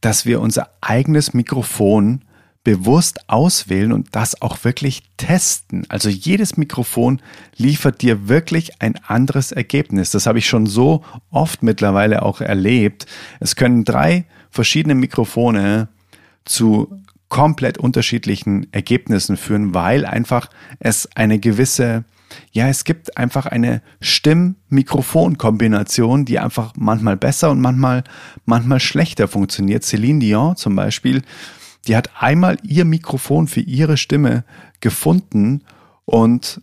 dass 0.00 0.26
wir 0.26 0.40
unser 0.40 0.70
eigenes 0.80 1.34
Mikrofon 1.34 2.22
bewusst 2.62 3.28
auswählen 3.28 3.92
und 3.92 4.08
das 4.12 4.42
auch 4.42 4.64
wirklich 4.64 5.02
testen. 5.16 5.86
Also 5.88 6.10
jedes 6.10 6.56
Mikrofon 6.56 7.22
liefert 7.56 8.02
dir 8.02 8.28
wirklich 8.28 8.82
ein 8.82 8.96
anderes 9.06 9.50
Ergebnis. 9.50 10.10
Das 10.10 10.26
habe 10.26 10.38
ich 10.38 10.46
schon 10.46 10.66
so 10.66 11.02
oft 11.30 11.62
mittlerweile 11.62 12.22
auch 12.22 12.42
erlebt. 12.42 13.06
Es 13.40 13.56
können 13.56 13.84
drei 13.84 14.26
verschiedene 14.50 14.94
Mikrofone 14.94 15.88
zu 16.44 17.00
komplett 17.30 17.78
unterschiedlichen 17.78 18.70
Ergebnissen 18.72 19.38
führen, 19.38 19.72
weil 19.72 20.04
einfach 20.04 20.50
es 20.80 21.08
eine 21.14 21.38
gewisse 21.38 22.04
ja, 22.52 22.68
es 22.68 22.84
gibt 22.84 23.16
einfach 23.16 23.46
eine 23.46 23.82
Stimm-Mikrofon-Kombination, 24.00 26.24
die 26.24 26.38
einfach 26.38 26.74
manchmal 26.76 27.16
besser 27.16 27.50
und 27.50 27.60
manchmal, 27.60 28.04
manchmal 28.44 28.78
schlechter 28.78 29.26
funktioniert. 29.26 29.82
Celine 29.84 30.20
Dion 30.20 30.54
zum 30.56 30.76
Beispiel 30.76 31.22
die 31.86 31.96
hat 31.96 32.10
einmal 32.18 32.58
ihr 32.62 32.84
Mikrofon 32.84 33.46
für 33.46 33.60
ihre 33.60 33.96
Stimme 33.96 34.44
gefunden 34.80 35.62
und 36.04 36.60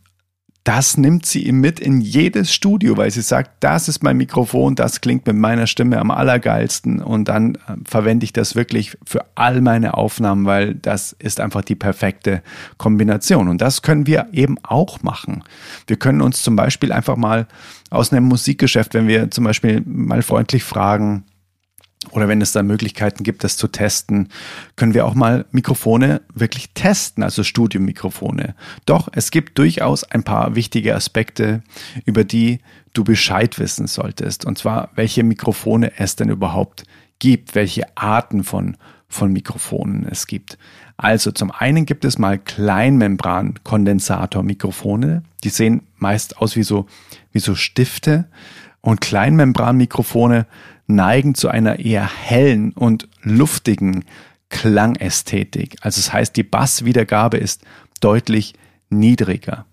das 0.68 0.98
nimmt 0.98 1.26
sie 1.26 1.50
mit 1.54 1.80
in 1.80 2.02
jedes 2.02 2.54
Studio, 2.54 2.98
weil 2.98 3.10
sie 3.10 3.22
sagt, 3.22 3.64
das 3.64 3.88
ist 3.88 4.04
mein 4.04 4.18
Mikrofon, 4.18 4.76
das 4.76 5.00
klingt 5.00 5.26
mit 5.26 5.38
meiner 5.38 5.66
Stimme 5.66 5.98
am 5.98 6.12
allergeilsten 6.12 7.02
und 7.02 7.30
dann 7.30 7.56
äh, 7.56 7.78
verwende 7.86 8.26
ich 8.26 8.34
das 8.34 8.54
wirklich 8.56 8.98
für 9.06 9.24
all 9.36 9.62
meine 9.62 9.94
Aufnahmen, 9.94 10.46
weil 10.46 10.76
das 10.76 11.16
ist 11.20 11.40
einfach 11.40 11.62
die 11.62 11.76
perfekte 11.76 12.44
Kombination 12.78 13.48
und 13.48 13.62
das 13.62 13.82
können 13.82 14.08
wir 14.08 14.28
eben 14.34 14.58
auch 14.62 15.02
machen. 15.04 15.42
Wir 15.88 15.96
können 15.96 16.20
uns 16.20 16.44
zum 16.44 16.58
Beispiel 16.58 16.92
einfach 16.92 17.16
mal 17.16 17.48
aus 17.90 18.12
einem 18.12 18.26
Musikgeschäft, 18.26 18.94
wenn 18.94 19.08
wir 19.08 19.32
zum 19.32 19.46
Beispiel 19.46 19.82
mal 19.86 20.22
freundlich 20.22 20.66
fragen, 20.66 21.24
oder 22.12 22.28
wenn 22.28 22.42
es 22.42 22.52
da 22.52 22.64
Möglichkeiten 22.64 23.24
gibt, 23.24 23.44
das 23.44 23.58
zu 23.58 23.68
testen, 23.68 24.30
können 24.76 24.94
wir 24.94 25.06
auch 25.06 25.16
mal 25.16 25.46
Mikrofone 25.52 26.22
wirklich 26.34 26.70
testen, 26.74 27.24
also 27.24 27.44
Studiomikrofone. 27.44 28.56
Doch 28.86 29.10
es 29.12 29.32
gibt 29.32 29.58
durchaus 29.58 30.04
ein 30.04 30.24
paar 30.24 30.56
wichtige 30.56 30.96
Aspekte, 30.96 31.64
über 32.06 32.24
die 32.24 32.60
du 32.94 33.04
Bescheid 33.04 33.60
wissen 33.60 33.88
solltest. 33.88 34.46
Und 34.46 34.58
zwar, 34.58 34.92
welche 34.96 35.24
Mikrofone 35.24 35.92
es 35.98 36.16
denn 36.16 36.30
überhaupt 36.30 36.86
gibt, 37.20 37.56
welche 37.56 37.86
Arten 37.98 38.44
von, 38.44 38.78
von 39.10 39.34
Mikrofonen 39.34 40.08
es 40.10 40.28
gibt. 40.28 40.58
Also 40.98 41.32
zum 41.32 41.50
einen 41.52 41.86
gibt 41.86 42.06
es 42.06 42.20
mal 42.20 42.38
Kleinmembran-Kondensatormikrofone. 42.38 45.24
Die 45.44 45.50
sehen 45.50 45.82
meist 45.98 46.38
aus 46.38 46.56
wie 46.56 46.64
so, 46.64 46.86
wie 47.32 47.40
so 47.40 47.56
Stifte. 47.56 48.30
Und 48.82 49.02
Kleinmembranmikrofone 49.02 50.46
neigen 50.88 51.36
zu 51.36 51.50
einer 51.50 51.80
eher 51.80 52.10
hellen 52.10 52.72
und 52.72 53.08
luftigen 53.22 54.06
Klangästhetik. 54.50 55.76
Also 55.82 56.00
das 56.00 56.14
heißt, 56.14 56.36
die 56.36 56.44
Basswiedergabe 56.44 57.38
ist 57.38 57.64
deutlich 58.00 58.54
niedriger. 58.90 59.66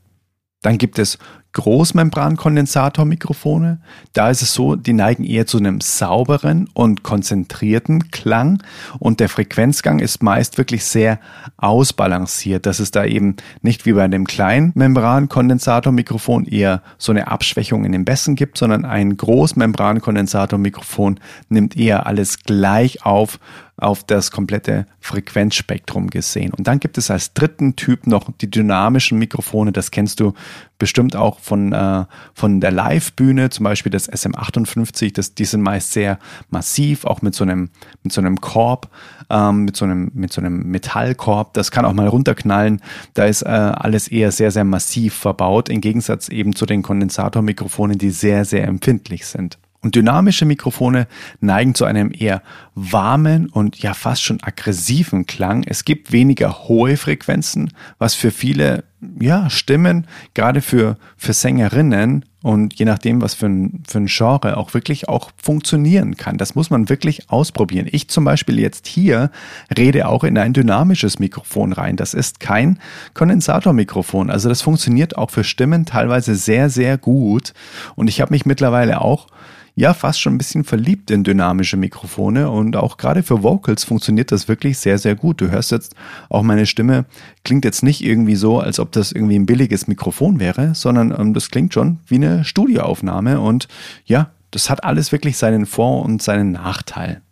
Dann 0.63 0.79
gibt 0.79 0.99
es 0.99 1.19
Großmembrankondensatormikrofone. 1.55 3.79
Da 4.13 4.29
ist 4.29 4.43
es 4.43 4.53
so, 4.53 4.77
die 4.77 4.93
neigen 4.93 5.25
eher 5.25 5.47
zu 5.47 5.57
einem 5.59 5.81
sauberen 5.81 6.69
und 6.75 7.03
konzentrierten 7.03 8.11
Klang 8.11 8.63
und 8.99 9.21
der 9.21 9.31
Frequenzgang 9.31 10.01
ist 10.01 10.23
meist 10.23 10.59
wirklich 10.59 10.85
sehr 10.85 11.19
ausbalanciert, 11.57 12.67
dass 12.67 12.81
es 12.81 12.91
da 12.91 13.05
eben 13.05 13.37
nicht 13.63 13.87
wie 13.87 13.95
bei 13.95 14.07
dem 14.09 14.27
kleinen 14.27 14.73
Membrankondensatormikrofon 14.75 16.45
eher 16.45 16.83
so 16.99 17.13
eine 17.13 17.29
Abschwächung 17.29 17.85
in 17.85 17.93
den 17.93 18.05
Bässen 18.05 18.35
gibt, 18.35 18.59
sondern 18.59 18.85
ein 18.85 19.17
Großmembrankondensatormikrofon 19.17 21.21
nimmt 21.49 21.77
eher 21.77 22.07
alles 22.07 22.41
gleich 22.41 23.07
auf 23.07 23.39
auf 23.77 24.05
das 24.05 24.31
komplette 24.31 24.87
Frequenzspektrum 25.01 26.09
gesehen. 26.09 26.53
Und 26.53 26.69
dann 26.69 26.79
gibt 26.79 26.97
es 26.97 27.11
als 27.11 27.35
dritten 27.35 27.75
Typ 27.75 28.07
noch 28.07 28.31
die 28.41 28.51
dynamischen 28.51 29.19
Mikrofone. 29.19 29.73
Das 29.73 29.91
kennst 29.91 30.21
du 30.21 30.33
bestimmt 30.79 31.17
auch 31.17 31.41
von, 31.41 31.73
äh, 31.73 32.05
von 32.35 32.61
der 32.61 32.71
Live-Bühne, 32.71 33.51
zum 33.51 33.65
Beispiel 33.65 33.91
das 33.91 34.09
SM58. 34.09 35.13
Das, 35.15 35.35
die 35.35 35.45
sind 35.45 35.63
meist 35.63 35.93
sehr 35.93 36.19
massiv, 36.51 37.05
auch 37.05 37.21
mit 37.23 37.35
so 37.35 37.43
einem, 37.43 37.71
mit 38.03 38.13
so 38.13 38.21
einem 38.21 38.41
Korb, 38.41 38.91
ähm, 39.29 39.65
mit, 39.65 39.77
so 39.77 39.85
einem, 39.85 40.11
mit 40.15 40.33
so 40.33 40.41
einem 40.41 40.71
Metallkorb. 40.71 41.55
Das 41.55 41.71
kann 41.71 41.85
auch 41.85 41.95
mal 41.95 42.09
runterknallen. 42.09 42.81
Da 43.15 43.25
ist 43.25 43.43
äh, 43.43 43.49
alles 43.49 44.07
eher 44.07 44.31
sehr, 44.31 44.53
sehr 44.53 44.65
massiv 44.65 45.15
verbaut, 45.15 45.69
im 45.69 45.81
Gegensatz 45.81 46.29
eben 46.29 46.55
zu 46.55 46.65
den 46.65 46.83
Kondensatormikrofonen, 46.83 47.99
die 47.99 48.11
sehr, 48.11 48.45
sehr 48.45 48.67
empfindlich 48.69 49.27
sind. 49.27 49.59
Und 49.85 49.95
dynamische 49.95 50.47
Mikrofone 50.47 51.07
neigen 51.41 51.75
zu 51.75 51.85
einem 51.85 52.11
eher 52.11 52.43
warmen 52.75 53.49
und 53.49 53.79
ja 53.79 53.95
fast 53.95 54.23
schon 54.23 54.43
aggressiven 54.43 55.27
Klang. 55.27 55.65
Es 55.65 55.85
gibt 55.85 56.13
weniger 56.13 56.69
hohe 56.69 56.97
Frequenzen, 56.97 57.73
was 57.99 58.15
für 58.15 58.31
viele 58.31 58.85
ja, 59.21 59.51
Stimmen, 59.51 60.07
gerade 60.35 60.61
für, 60.61 60.97
für 61.17 61.33
Sängerinnen 61.33 62.25
und 62.43 62.75
je 62.75 62.85
nachdem, 62.85 63.23
was 63.23 63.35
für 63.35 63.47
ein, 63.47 63.83
für 63.87 63.99
ein 63.99 64.07
Genre 64.07 64.57
auch 64.57 64.75
wirklich 64.75 65.09
auch 65.09 65.31
funktionieren 65.37 66.17
kann. 66.17 66.37
Das 66.37 66.55
muss 66.55 66.71
man 66.71 66.89
wirklich 66.89 67.31
ausprobieren. 67.31 67.89
Ich 67.91 68.09
zum 68.09 68.25
Beispiel 68.25 68.59
jetzt 68.59 68.87
hier 68.87 69.31
rede 69.77 70.09
auch 70.09 70.25
in 70.25 70.37
ein 70.37 70.53
dynamisches 70.53 71.19
Mikrofon 71.19 71.73
rein. 71.73 71.97
Das 71.97 72.13
ist 72.13 72.41
kein 72.41 72.79
Kondensatormikrofon. 73.15 74.31
Also 74.31 74.49
das 74.49 74.63
funktioniert 74.63 75.17
auch 75.17 75.31
für 75.31 75.45
Stimmen 75.45 75.87
teilweise 75.87 76.35
sehr, 76.35 76.69
sehr 76.71 76.99
gut. 76.99 77.55
Und 77.95 78.09
ich 78.09 78.21
habe 78.21 78.33
mich 78.35 78.47
mittlerweile 78.47 79.01
auch 79.01 79.29
ja 79.75 79.95
fast 79.95 80.21
schon 80.21 80.35
ein 80.35 80.39
bisschen 80.39 80.65
verliebt 80.65 81.11
in 81.11 81.25
dynamische 81.25 81.77
Mikrofone 81.77 82.51
und 82.67 82.77
auch 82.77 82.97
gerade 82.97 83.23
für 83.23 83.43
Vocals 83.43 83.85
funktioniert 83.85 84.33
das 84.33 84.49
wirklich 84.49 84.79
sehr, 84.79 84.99
sehr 84.99 85.15
gut. 85.15 85.41
Du 85.41 85.51
hörst 85.51 85.71
jetzt 85.71 85.95
auch 86.29 86.43
meine 86.43 86.67
Stimme, 86.67 87.05
klingt 87.45 87.65
jetzt 87.65 87.83
nicht 87.83 88.03
irgendwie 88.03 88.37
so, 88.37 88.61
als 88.61 88.79
ob 88.79 88.93
das 88.93 89.13
irgendwie 89.13 89.39
ein 89.39 89.47
billiges 89.47 89.87
Mikrofon 89.87 90.41
wäre, 90.41 90.75
sondern 90.75 91.15
ähm, 91.19 91.35
das 91.35 91.51
klingt 91.51 91.75
schon 91.75 91.99
wie 92.07 92.17
eine 92.17 92.45
Studioaufnahme 92.45 93.41
und 93.41 93.69
ja, 94.05 94.31
das 94.51 94.71
hat 94.71 94.85
alles 94.85 95.13
wirklich 95.13 95.37
seinen 95.37 95.67
Vor- 95.67 96.05
und 96.05 96.23
seinen 96.23 96.53
Nachteil. 96.53 97.23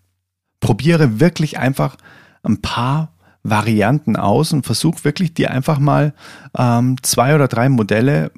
Probiere 0.60 1.20
wirklich 1.20 1.58
einfach 1.58 1.96
ein 2.42 2.60
paar 2.60 3.12
Varianten 3.44 4.16
aus 4.16 4.52
und 4.52 4.64
versuch 4.64 5.04
wirklich 5.04 5.34
dir 5.34 5.50
einfach 5.50 5.78
mal 5.78 6.14
ähm, 6.56 6.96
zwei 7.02 7.34
oder 7.34 7.48
drei 7.48 7.68
Modelle 7.68 8.30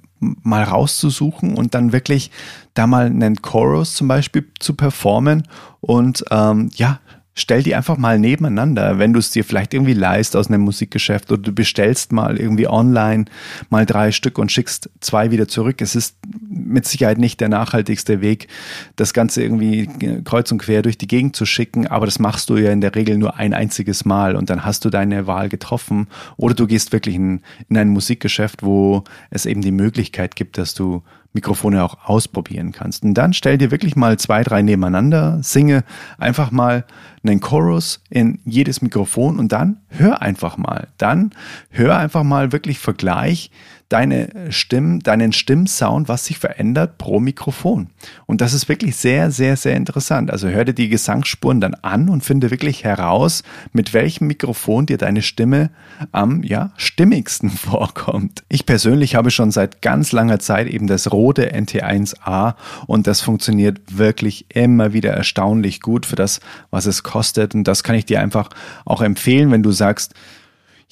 mal 0.42 0.64
rauszusuchen 0.64 1.56
und 1.56 1.74
dann 1.74 1.92
wirklich 1.92 2.30
da 2.74 2.86
mal 2.86 3.06
einen 3.06 3.42
Chorus 3.42 3.94
zum 3.94 4.08
Beispiel 4.08 4.50
zu 4.58 4.74
performen 4.74 5.46
und 5.80 6.24
ähm, 6.30 6.70
ja, 6.74 7.00
stell 7.34 7.64
die 7.64 7.74
einfach 7.74 7.98
mal 7.98 8.18
nebeneinander, 8.18 8.98
wenn 8.98 9.12
du 9.12 9.18
es 9.18 9.30
dir 9.30 9.44
vielleicht 9.44 9.74
irgendwie 9.74 9.92
leist 9.92 10.36
aus 10.36 10.46
einem 10.46 10.62
Musikgeschäft 10.62 11.32
oder 11.32 11.42
du 11.42 11.52
bestellst 11.52 12.12
mal 12.12 12.38
irgendwie 12.38 12.68
online 12.68 13.24
mal 13.70 13.86
drei 13.86 14.12
Stück 14.12 14.38
und 14.38 14.52
schickst 14.52 14.88
zwei 15.00 15.32
wieder 15.32 15.48
zurück. 15.48 15.82
Es 15.82 15.96
ist 15.96 16.16
mit 16.48 16.86
Sicherheit 16.86 17.18
nicht 17.18 17.40
der 17.40 17.48
nachhaltigste 17.48 18.20
Weg, 18.20 18.46
das 18.94 19.12
Ganze 19.12 19.42
irgendwie 19.42 19.88
kreuz 20.24 20.52
und 20.52 20.58
quer 20.58 20.82
durch 20.82 20.96
die 20.96 21.08
Gegend 21.08 21.34
zu 21.34 21.44
schicken, 21.44 21.88
aber 21.88 22.06
das 22.06 22.20
machst 22.20 22.50
du 22.50 22.56
ja 22.56 22.70
in 22.70 22.80
der 22.80 22.94
Regel 22.94 23.18
nur 23.18 23.36
ein 23.36 23.52
einziges 23.52 24.04
Mal 24.04 24.36
und 24.36 24.48
dann 24.48 24.64
hast 24.64 24.84
du 24.84 24.90
deine 24.90 25.26
Wahl 25.26 25.48
getroffen 25.48 26.06
oder 26.36 26.54
du 26.54 26.68
gehst 26.68 26.92
wirklich 26.92 27.16
in, 27.16 27.40
in 27.68 27.76
ein 27.76 27.88
Musikgeschäft, 27.88 28.62
wo 28.62 29.02
es 29.30 29.44
eben 29.44 29.60
die 29.60 29.72
Möglichkeit 29.72 30.36
gibt, 30.36 30.56
dass 30.56 30.74
du 30.74 31.02
Mikrofone 31.34 31.84
auch 31.84 31.98
ausprobieren 32.04 32.72
kannst. 32.72 33.02
Und 33.02 33.14
dann 33.14 33.32
stell 33.32 33.58
dir 33.58 33.70
wirklich 33.70 33.96
mal 33.96 34.18
zwei, 34.18 34.42
drei 34.42 34.62
nebeneinander, 34.62 35.40
singe 35.42 35.84
einfach 36.16 36.50
mal 36.50 36.84
einen 37.24 37.40
Chorus 37.40 38.02
in 38.08 38.38
jedes 38.44 38.80
Mikrofon 38.82 39.38
und 39.38 39.52
dann 39.52 39.78
hör 39.88 40.22
einfach 40.22 40.56
mal. 40.56 40.88
Dann 40.96 41.32
hör 41.70 41.98
einfach 41.98 42.22
mal 42.22 42.52
wirklich 42.52 42.78
Vergleich 42.78 43.50
deine 43.94 44.28
Stimm, 44.50 44.98
deinen 45.04 45.32
Stimmsound, 45.32 46.08
was 46.08 46.24
sich 46.24 46.38
verändert 46.38 46.98
pro 46.98 47.20
Mikrofon. 47.20 47.90
Und 48.26 48.40
das 48.40 48.52
ist 48.52 48.68
wirklich 48.68 48.96
sehr, 48.96 49.30
sehr, 49.30 49.56
sehr 49.56 49.76
interessant. 49.76 50.32
Also 50.32 50.48
hör 50.48 50.64
dir 50.64 50.72
die 50.72 50.88
Gesangsspuren 50.88 51.60
dann 51.60 51.74
an 51.74 52.08
und 52.08 52.24
finde 52.24 52.50
wirklich 52.50 52.82
heraus, 52.82 53.44
mit 53.72 53.94
welchem 53.94 54.26
Mikrofon 54.26 54.86
dir 54.86 54.98
deine 54.98 55.22
Stimme 55.22 55.70
am 56.10 56.42
ja, 56.42 56.72
stimmigsten 56.76 57.50
vorkommt. 57.50 58.42
Ich 58.48 58.66
persönlich 58.66 59.14
habe 59.14 59.30
schon 59.30 59.52
seit 59.52 59.80
ganz 59.80 60.10
langer 60.10 60.40
Zeit 60.40 60.66
eben 60.66 60.88
das 60.88 61.12
rote 61.12 61.54
NT1A 61.54 62.56
und 62.88 63.06
das 63.06 63.20
funktioniert 63.20 63.78
wirklich 63.96 64.46
immer 64.48 64.92
wieder 64.92 65.12
erstaunlich 65.12 65.80
gut 65.80 66.04
für 66.04 66.16
das, 66.16 66.40
was 66.72 66.86
es 66.86 67.04
kostet. 67.04 67.54
Und 67.54 67.68
das 67.68 67.84
kann 67.84 67.94
ich 67.94 68.06
dir 68.06 68.20
einfach 68.20 68.50
auch 68.84 69.02
empfehlen, 69.02 69.52
wenn 69.52 69.62
du 69.62 69.70
sagst, 69.70 70.14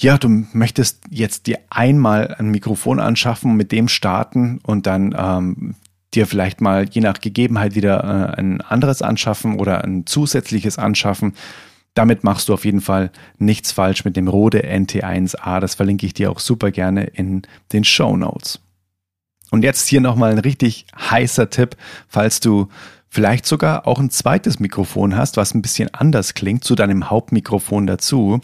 ja, 0.02 0.18
du 0.18 0.28
möchtest 0.52 1.04
jetzt 1.10 1.46
dir 1.46 1.58
einmal 1.70 2.34
ein 2.38 2.50
Mikrofon 2.50 3.00
anschaffen, 3.00 3.56
mit 3.56 3.72
dem 3.72 3.88
starten 3.88 4.58
und 4.62 4.86
dann 4.86 5.14
ähm, 5.16 5.74
dir 6.14 6.26
vielleicht 6.26 6.60
mal 6.60 6.88
je 6.88 7.00
nach 7.00 7.20
Gegebenheit 7.20 7.74
wieder 7.74 8.02
äh, 8.02 8.38
ein 8.38 8.60
anderes 8.60 9.02
anschaffen 9.02 9.58
oder 9.58 9.84
ein 9.84 10.06
zusätzliches 10.06 10.78
anschaffen. 10.78 11.34
Damit 11.94 12.24
machst 12.24 12.48
du 12.48 12.54
auf 12.54 12.64
jeden 12.64 12.80
Fall 12.80 13.10
nichts 13.38 13.72
falsch 13.72 14.04
mit 14.04 14.16
dem 14.16 14.28
Rode 14.28 14.64
NT1A. 14.64 15.60
Das 15.60 15.74
verlinke 15.74 16.06
ich 16.06 16.14
dir 16.14 16.30
auch 16.30 16.38
super 16.38 16.70
gerne 16.70 17.04
in 17.04 17.42
den 17.72 17.84
Show 17.84 18.16
Notes. 18.16 18.60
Und 19.50 19.62
jetzt 19.62 19.86
hier 19.88 20.00
nochmal 20.00 20.32
ein 20.32 20.38
richtig 20.38 20.86
heißer 20.98 21.50
Tipp, 21.50 21.76
falls 22.08 22.40
du 22.40 22.68
vielleicht 23.10 23.44
sogar 23.44 23.86
auch 23.86 24.00
ein 24.00 24.08
zweites 24.08 24.58
Mikrofon 24.58 25.14
hast, 25.14 25.36
was 25.36 25.54
ein 25.54 25.60
bisschen 25.60 25.92
anders 25.92 26.32
klingt 26.32 26.64
zu 26.64 26.74
deinem 26.74 27.10
Hauptmikrofon 27.10 27.86
dazu. 27.86 28.40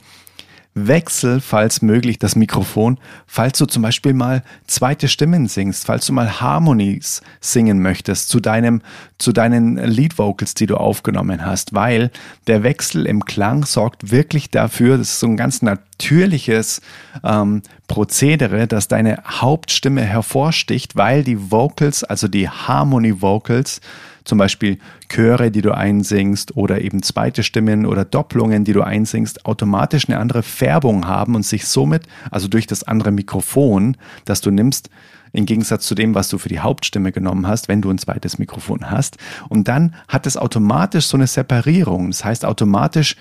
Wechsel, 0.75 1.41
falls 1.41 1.83
möglich, 1.83 2.19
das 2.19 2.37
Mikrofon, 2.37 2.99
falls 3.27 3.59
du 3.59 3.67
zum 3.67 3.83
Beispiel 3.83 4.13
mal 4.13 4.43
zweite 4.67 5.09
Stimmen 5.09 5.49
singst, 5.49 5.87
falls 5.87 6.07
du 6.07 6.13
mal 6.13 6.41
Harmonies 6.41 7.21
singen 7.41 7.81
möchtest 7.81 8.29
zu 8.29 8.41
deinem, 8.41 8.83
zu 9.19 9.33
deinen 9.33 9.77
Lead 9.77 10.19
Vocals, 10.19 10.55
die 10.55 10.67
du 10.67 10.77
aufgenommen 10.77 11.45
hast, 11.45 11.75
weil 11.75 12.11
der 12.47 12.63
Wechsel 12.63 13.07
im 13.07 13.25
Klang 13.25 13.65
sorgt 13.65 14.11
wirklich 14.11 14.51
dafür, 14.51 14.99
das 14.99 15.11
ist 15.11 15.21
so 15.21 15.27
ein 15.27 15.37
ganz 15.37 15.63
natürliches 15.63 16.81
ähm, 17.25 17.63
Prozedere, 17.89 18.67
dass 18.67 18.89
deine 18.89 19.23
Hauptstimme 19.27 20.03
hervorsticht, 20.03 20.97
weil 20.97 21.25
die 21.25 21.51
Vocals, 21.51 22.05
also 22.05 22.29
die 22.29 22.49
Harmony 22.49 23.21
Vocals, 23.21 23.81
zum 24.29 24.39
Beispiel 24.39 24.79
Chöre, 25.09 25.51
die 25.51 25.63
du 25.63 25.75
einsingst 25.75 26.57
oder 26.57 26.83
eben 26.83 27.03
zweite 27.03 27.43
Stimmen 27.43 27.87
oder 27.87 28.05
Doppelungen, 28.05 28.65
die 28.65 28.75
du 28.75 28.83
einsingst, 28.83 29.47
automatisch 29.47 30.09
eine 30.09 30.19
andere 30.19 30.43
Färbung 30.43 31.09
haben 31.09 31.35
und 31.35 31.45
sich 31.45 31.67
somit, 31.67 32.07
also 32.31 32.47
durch 32.47 32.67
das 32.67 32.85
andere 32.85 33.11
Mikrofon, 33.11 33.97
das 34.27 34.43
du 34.43 34.51
nimmst, 34.51 34.91
im 35.33 35.47
Gegensatz 35.47 35.87
zu 35.87 35.95
dem, 35.95 36.15
was 36.15 36.29
du 36.29 36.39
für 36.39 36.49
die 36.49 36.61
Hauptstimme 36.61 37.11
genommen 37.11 37.47
hast, 37.47 37.69
wenn 37.69 37.83
du 37.83 37.91
ein 37.91 37.99
zweites 37.99 38.39
Mikrofon 38.39 38.91
hast. 38.91 39.17
Und 39.49 39.69
dann 39.69 39.95
hat 40.09 40.27
es 40.27 40.37
automatisch 40.37 41.07
so 41.07 41.17
eine 41.17 41.27
Separierung. 41.27 42.11
Das 42.11 42.25
heißt, 42.25 42.45
automatisch 42.45 43.17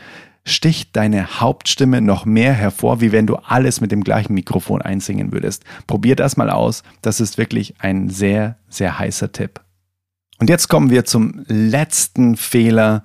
sticht 0.45 0.95
deine 0.95 1.39
Hauptstimme 1.39 2.01
noch 2.01 2.25
mehr 2.25 2.53
hervor, 2.53 3.01
wie 3.01 3.11
wenn 3.11 3.27
du 3.27 3.35
alles 3.35 3.81
mit 3.81 3.91
dem 3.91 4.03
gleichen 4.03 4.33
Mikrofon 4.33 4.81
einsingen 4.81 5.31
würdest. 5.31 5.63
Probier 5.85 6.15
das 6.15 6.37
mal 6.37 6.49
aus. 6.49 6.83
Das 7.01 7.19
ist 7.19 7.37
wirklich 7.37 7.75
ein 7.79 8.09
sehr, 8.09 8.57
sehr 8.69 8.99
heißer 8.99 9.31
Tipp. 9.31 9.61
Und 10.39 10.49
jetzt 10.49 10.67
kommen 10.67 10.89
wir 10.89 11.05
zum 11.05 11.43
letzten 11.47 12.37
Fehler, 12.37 13.03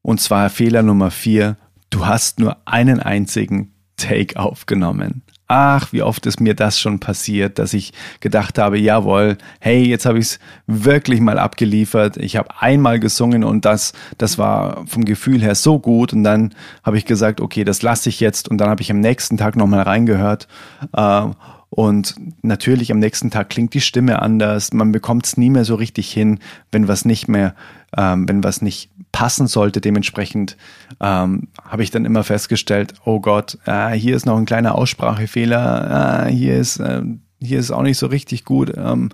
und 0.00 0.20
zwar 0.20 0.50
Fehler 0.50 0.82
Nummer 0.82 1.10
vier. 1.10 1.56
Du 1.90 2.06
hast 2.06 2.38
nur 2.38 2.56
einen 2.64 3.00
einzigen 3.00 3.72
Take 3.96 4.38
aufgenommen. 4.38 5.22
Ach, 5.54 5.92
wie 5.92 6.00
oft 6.00 6.24
ist 6.24 6.40
mir 6.40 6.54
das 6.54 6.80
schon 6.80 6.98
passiert, 6.98 7.58
dass 7.58 7.74
ich 7.74 7.92
gedacht 8.20 8.56
habe, 8.56 8.78
jawohl, 8.78 9.36
hey, 9.60 9.86
jetzt 9.86 10.06
habe 10.06 10.18
ich 10.18 10.24
es 10.24 10.38
wirklich 10.66 11.20
mal 11.20 11.38
abgeliefert. 11.38 12.16
Ich 12.16 12.36
habe 12.36 12.48
einmal 12.60 12.98
gesungen 12.98 13.44
und 13.44 13.66
das, 13.66 13.92
das 14.16 14.38
war 14.38 14.86
vom 14.86 15.04
Gefühl 15.04 15.42
her 15.42 15.54
so 15.54 15.78
gut. 15.78 16.14
Und 16.14 16.24
dann 16.24 16.54
habe 16.82 16.96
ich 16.96 17.04
gesagt, 17.04 17.42
okay, 17.42 17.64
das 17.64 17.82
lasse 17.82 18.08
ich 18.08 18.18
jetzt. 18.18 18.48
Und 18.48 18.58
dann 18.58 18.70
habe 18.70 18.80
ich 18.80 18.90
am 18.90 19.00
nächsten 19.00 19.36
Tag 19.36 19.56
nochmal 19.56 19.82
reingehört. 19.82 20.48
Äh, 20.96 21.26
und 21.74 22.14
natürlich 22.42 22.92
am 22.92 22.98
nächsten 22.98 23.30
Tag 23.30 23.48
klingt 23.48 23.72
die 23.72 23.80
Stimme 23.80 24.20
anders. 24.20 24.74
Man 24.74 24.92
bekommt 24.92 25.24
es 25.24 25.38
nie 25.38 25.48
mehr 25.48 25.64
so 25.64 25.74
richtig 25.74 26.12
hin, 26.12 26.38
wenn 26.70 26.86
was 26.86 27.06
nicht 27.06 27.28
mehr, 27.28 27.54
ähm, 27.96 28.28
wenn 28.28 28.44
was 28.44 28.60
nicht 28.60 28.90
passen 29.10 29.46
sollte. 29.46 29.80
Dementsprechend 29.80 30.58
ähm, 31.00 31.48
habe 31.64 31.82
ich 31.82 31.90
dann 31.90 32.04
immer 32.04 32.24
festgestellt, 32.24 32.92
oh 33.06 33.20
Gott, 33.20 33.56
äh, 33.64 33.92
hier 33.92 34.14
ist 34.14 34.26
noch 34.26 34.36
ein 34.36 34.44
kleiner 34.44 34.74
Aussprachefehler, 34.74 36.26
äh, 36.26 36.30
hier 36.30 36.58
ist 36.58 36.78
äh, 36.78 37.00
hier 37.40 37.58
ist 37.58 37.70
auch 37.70 37.82
nicht 37.82 37.96
so 37.96 38.06
richtig 38.06 38.44
gut. 38.44 38.74
Ähm, 38.76 39.08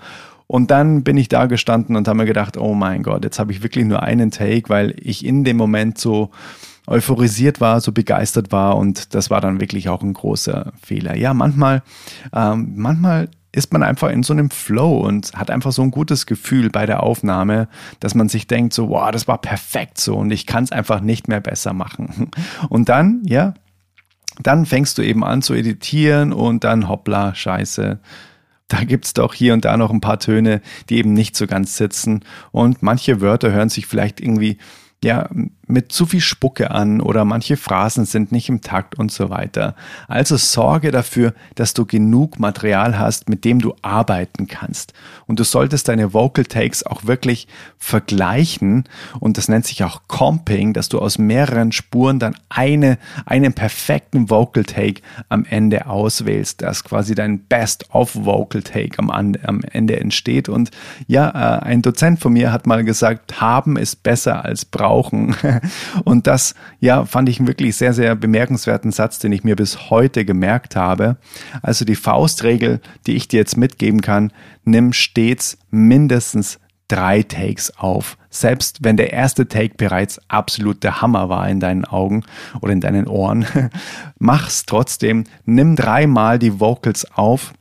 und 0.49 0.73
dann 0.73 1.05
bin 1.05 1.17
ich 1.17 1.29
da 1.29 1.47
gestanden 1.47 1.95
und 1.95 2.09
habe 2.09 2.19
mir 2.19 2.27
gedacht, 2.27 2.57
oh 2.57 2.75
mein 2.75 3.05
Gott, 3.05 3.23
jetzt 3.23 3.39
habe 3.39 3.53
ich 3.53 3.63
wirklich 3.63 3.85
nur 3.85 4.03
einen 4.03 4.33
Take, 4.33 4.69
weil 4.69 4.97
ich 4.99 5.25
in 5.25 5.45
dem 5.45 5.57
Moment 5.57 5.97
so 5.97 6.33
euphorisiert 6.89 7.61
war, 7.61 7.81
so 7.81 7.93
begeistert 7.93 8.51
war 8.53 8.77
und 8.77 9.15
das 9.15 9.31
war 9.31 9.41
dann 9.41 9.61
wirklich 9.61 9.89
auch 9.89 10.03
ein 10.03 10.15
großer 10.15 10.73
Fehler. 10.83 11.17
Ja, 11.17 11.35
manchmal, 11.35 11.83
ähm, 12.33 12.73
manchmal 12.77 13.29
ist 13.53 13.73
man 13.73 13.83
einfach 13.83 14.11
in 14.11 14.23
so 14.23 14.33
einem 14.33 14.51
Flow 14.51 14.99
und 14.99 15.33
hat 15.35 15.51
einfach 15.51 15.73
so 15.73 15.83
ein 15.83 15.91
gutes 15.91 16.27
Gefühl 16.27 16.71
bei 16.71 16.87
der 16.87 17.03
Aufnahme, 17.03 17.69
dass 18.01 18.15
man 18.15 18.29
sich 18.29 18.47
denkt, 18.47 18.73
so, 18.73 18.91
wow, 18.91 19.11
das 19.11 19.27
war 19.27 19.39
perfekt 19.39 19.99
so 19.99 20.17
und 20.17 20.31
ich 20.31 20.47
kann 20.47 20.65
es 20.65 20.73
einfach 20.73 21.01
nicht 21.01 21.29
mehr 21.29 21.41
besser 21.41 21.73
machen. 21.73 22.31
Und 22.69 22.89
dann, 22.89 23.23
ja, 23.25 23.55
dann 24.43 24.67
fängst 24.67 24.99
du 24.99 25.03
eben 25.03 25.25
an 25.25 25.43
zu 25.43 25.55
editieren 25.55 26.33
und 26.33 26.63
dann 26.63 26.89
hoppla, 26.89 27.35
scheiße. 27.35 27.99
Da 28.69 28.85
gibt's 28.85 29.15
doch 29.15 29.35
hier 29.35 29.55
und 29.55 29.65
da 29.65 29.77
noch 29.77 29.91
ein 29.91 30.01
paar 30.01 30.21
Töne, 30.21 30.61
die 30.89 30.99
eben 30.99 31.13
nicht 31.13 31.35
so 31.35 31.47
ganz 31.47 31.77
sitzen. 31.77 32.25
Und 32.53 32.83
manche 32.83 33.21
Wörter 33.21 33.51
hören 33.51 33.71
sich 33.71 33.87
vielleicht 33.87 34.21
irgendwie 34.21 34.59
ja, 35.03 35.29
mit 35.69 35.93
zu 35.93 36.07
viel 36.07 36.21
Spucke 36.21 36.71
an 36.71 37.01
oder 37.01 37.25
manche 37.25 37.57
Phrasen 37.57 38.05
sind 38.05 38.33
nicht 38.33 38.49
im 38.49 38.61
Takt 38.61 38.99
und 38.99 39.13
so 39.13 39.31
weiter. 39.31 39.75
Also 40.09 40.37
sorge 40.37 40.91
dafür, 40.91 41.35
dass 41.55 41.75
du 41.75 41.87
genug 41.87 42.39
Material 42.39 42.99
hast, 42.99 43.29
mit 43.29 43.45
dem 43.45 43.61
du 43.61 43.75
arbeiten 43.83 44.47
kannst. 44.47 44.93
Und 45.27 45.41
du 45.41 45.45
solltest 45.45 45.89
deine 45.89 46.15
Vocal 46.15 46.45
Takes 46.45 46.85
auch 46.85 47.05
wirklich 47.05 47.49
vergleichen 47.77 48.85
und 49.21 49.37
das 49.37 49.49
nennt 49.49 49.67
sich 49.67 49.85
auch 49.85 50.03
Comping, 50.09 50.73
dass 50.73 50.89
du 50.89 50.99
aus 50.99 51.19
mehreren 51.19 51.73
Spuren 51.73 52.19
dann 52.19 52.37
eine, 52.49 52.99
einen 53.27 53.53
perfekten 53.53 54.31
Vocal 54.31 54.65
Take 54.65 55.03
am 55.29 55.45
Ende 55.45 55.87
auswählst, 55.87 56.63
dass 56.63 56.85
quasi 56.85 57.15
dein 57.15 57.41
Best-of 57.41 58.15
Vocal 58.15 58.63
Take 58.63 58.99
am, 58.99 59.11
am 59.11 59.63
Ende 59.71 60.01
entsteht. 60.01 60.49
Und 60.49 60.71
ja, 61.07 61.29
äh, 61.29 61.63
ein 61.63 61.83
Dozent 61.83 62.21
von 62.21 62.33
mir 62.33 62.53
hat 62.53 62.67
mal 62.67 62.85
gesagt, 62.85 63.41
haben 63.41 63.77
ist 63.77 64.03
besser 64.03 64.45
als 64.45 64.65
brauchen. 64.65 65.37
Und 66.05 66.27
das, 66.27 66.55
ja, 66.81 67.05
fand 67.05 67.29
ich 67.29 67.39
einen 67.39 67.49
wirklich 67.49 67.77
sehr, 67.77 67.93
sehr 67.93 68.15
bemerkenswerten 68.15 68.93
Satz, 68.93 69.19
den 69.19 69.33
ich 69.33 69.45
mir 69.45 69.57
bis 69.57 69.91
heute 69.91 70.25
gemerkt 70.25 70.77
habe. 70.77 71.17
Also 71.63 71.85
die 71.85 71.97
Faustregel, 71.97 72.81
die 73.07 73.17
ich 73.17 73.29
dir 73.29 73.39
jetzt 73.39 73.57
mitgeben 73.57 74.01
kann, 74.01 74.33
nimm 74.65 74.93
stets 74.93 75.59
mindestens 75.71 76.59
drei 76.89 77.23
Takes 77.23 77.77
auf. 77.79 78.17
Selbst 78.31 78.79
wenn 78.83 78.97
der 78.97 79.13
erste 79.13 79.47
Take 79.47 79.75
bereits 79.77 80.21
absolut 80.29 80.83
der 80.83 81.01
Hammer 81.01 81.29
war 81.29 81.49
in 81.49 81.61
deinen 81.61 81.85
Augen 81.85 82.25
oder 82.61 82.73
in 82.73 82.81
deinen 82.81 83.07
Ohren, 83.07 83.47
mach's 84.19 84.65
trotzdem. 84.67 85.25
Nimm 85.45 85.77
dreimal 85.77 86.39
die 86.39 86.59
Vocals 86.59 87.07
auf. 87.13 87.53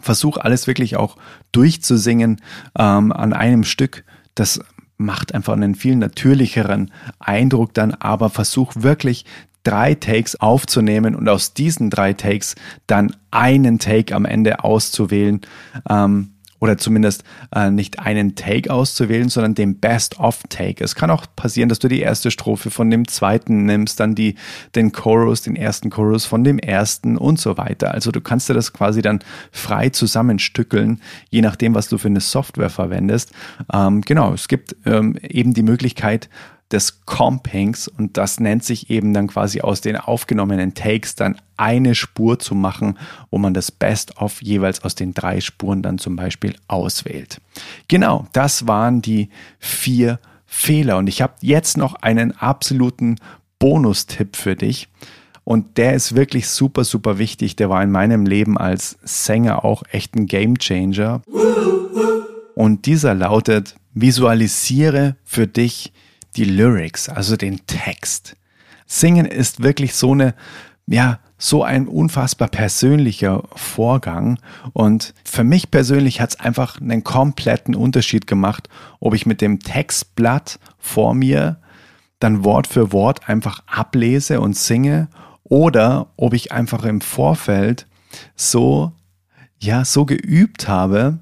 Versuch 0.00 0.38
alles 0.38 0.66
wirklich 0.66 0.96
auch 0.96 1.16
durchzusingen 1.52 2.40
ähm, 2.78 3.12
an 3.12 3.32
einem 3.32 3.64
Stück. 3.64 4.04
Das 4.34 4.60
macht 4.98 5.34
einfach 5.34 5.54
einen 5.54 5.74
viel 5.74 5.96
natürlicheren 5.96 6.90
Eindruck 7.18 7.72
dann, 7.72 7.94
aber 7.94 8.28
versuch 8.30 8.72
wirklich 8.76 9.24
drei 9.62 9.94
Takes 9.94 10.36
aufzunehmen 10.40 11.14
und 11.14 11.28
aus 11.28 11.54
diesen 11.54 11.90
drei 11.90 12.12
Takes 12.12 12.56
dann 12.86 13.14
einen 13.30 13.78
Take 13.78 14.14
am 14.14 14.24
Ende 14.24 14.64
auszuwählen. 14.64 15.40
Ähm, 15.88 16.32
oder 16.60 16.78
zumindest 16.78 17.24
äh, 17.54 17.70
nicht 17.70 17.98
einen 18.00 18.34
Take 18.34 18.72
auszuwählen, 18.72 19.28
sondern 19.28 19.54
den 19.54 19.78
Best-of-Take. 19.78 20.82
Es 20.82 20.94
kann 20.94 21.10
auch 21.10 21.26
passieren, 21.36 21.68
dass 21.68 21.78
du 21.78 21.88
die 21.88 22.00
erste 22.00 22.30
Strophe 22.30 22.70
von 22.70 22.90
dem 22.90 23.06
zweiten 23.08 23.64
nimmst, 23.64 24.00
dann 24.00 24.14
die, 24.14 24.34
den 24.74 24.92
Chorus, 24.92 25.42
den 25.42 25.56
ersten 25.56 25.90
Chorus 25.90 26.26
von 26.26 26.44
dem 26.44 26.58
ersten 26.58 27.16
und 27.16 27.38
so 27.40 27.56
weiter. 27.56 27.92
Also 27.94 28.10
du 28.10 28.20
kannst 28.20 28.48
dir 28.48 28.54
das 28.54 28.72
quasi 28.72 29.02
dann 29.02 29.20
frei 29.52 29.90
zusammenstückeln, 29.90 31.00
je 31.30 31.42
nachdem, 31.42 31.74
was 31.74 31.88
du 31.88 31.98
für 31.98 32.08
eine 32.08 32.20
Software 32.20 32.70
verwendest. 32.70 33.32
Ähm, 33.72 34.00
genau, 34.00 34.32
es 34.32 34.48
gibt 34.48 34.76
ähm, 34.84 35.16
eben 35.22 35.54
die 35.54 35.62
Möglichkeit, 35.62 36.28
des 36.70 37.04
Compings 37.06 37.88
und 37.88 38.16
das 38.16 38.40
nennt 38.40 38.62
sich 38.62 38.90
eben 38.90 39.14
dann 39.14 39.28
quasi 39.28 39.60
aus 39.62 39.80
den 39.80 39.96
aufgenommenen 39.96 40.74
Takes 40.74 41.14
dann 41.14 41.40
eine 41.56 41.94
Spur 41.94 42.38
zu 42.38 42.54
machen, 42.54 42.98
wo 43.30 43.38
man 43.38 43.54
das 43.54 43.70
Best-of 43.70 44.42
jeweils 44.42 44.84
aus 44.84 44.94
den 44.94 45.14
drei 45.14 45.40
Spuren 45.40 45.82
dann 45.82 45.98
zum 45.98 46.16
Beispiel 46.16 46.54
auswählt. 46.68 47.40
Genau, 47.88 48.26
das 48.32 48.66
waren 48.66 49.00
die 49.00 49.30
vier 49.58 50.20
Fehler 50.44 50.98
und 50.98 51.08
ich 51.08 51.22
habe 51.22 51.34
jetzt 51.40 51.76
noch 51.76 51.94
einen 51.94 52.32
absoluten 52.32 53.16
Bonustipp 53.58 54.36
für 54.36 54.56
dich. 54.56 54.88
Und 55.44 55.78
der 55.78 55.94
ist 55.94 56.14
wirklich 56.14 56.48
super, 56.48 56.84
super 56.84 57.16
wichtig. 57.16 57.56
Der 57.56 57.70
war 57.70 57.82
in 57.82 57.90
meinem 57.90 58.26
Leben 58.26 58.58
als 58.58 58.98
Sänger 59.02 59.64
auch 59.64 59.82
echt 59.90 60.14
ein 60.14 60.26
Game 60.26 60.58
Changer. 60.58 61.22
Und 62.54 62.84
dieser 62.84 63.14
lautet, 63.14 63.74
visualisiere 63.94 65.16
für 65.24 65.46
dich 65.46 65.92
die 66.38 66.44
Lyrics, 66.44 67.08
also 67.08 67.36
den 67.36 67.66
Text. 67.66 68.36
Singen 68.86 69.26
ist 69.26 69.62
wirklich 69.62 69.94
so 69.94 70.12
eine, 70.12 70.34
ja, 70.86 71.18
so 71.36 71.62
ein 71.62 71.88
unfassbar 71.88 72.48
persönlicher 72.48 73.42
Vorgang. 73.54 74.38
Und 74.72 75.14
für 75.24 75.44
mich 75.44 75.70
persönlich 75.70 76.20
hat 76.20 76.30
es 76.30 76.40
einfach 76.40 76.80
einen 76.80 77.04
kompletten 77.04 77.74
Unterschied 77.74 78.26
gemacht, 78.26 78.68
ob 79.00 79.14
ich 79.14 79.26
mit 79.26 79.40
dem 79.40 79.60
Textblatt 79.60 80.58
vor 80.78 81.14
mir 81.14 81.58
dann 82.20 82.44
Wort 82.44 82.66
für 82.66 82.92
Wort 82.92 83.28
einfach 83.28 83.62
ablese 83.66 84.40
und 84.40 84.56
singe 84.56 85.08
oder 85.44 86.08
ob 86.16 86.34
ich 86.34 86.52
einfach 86.52 86.84
im 86.84 87.00
Vorfeld 87.00 87.86
so, 88.34 88.92
ja, 89.58 89.84
so 89.84 90.04
geübt 90.04 90.68
habe, 90.68 91.18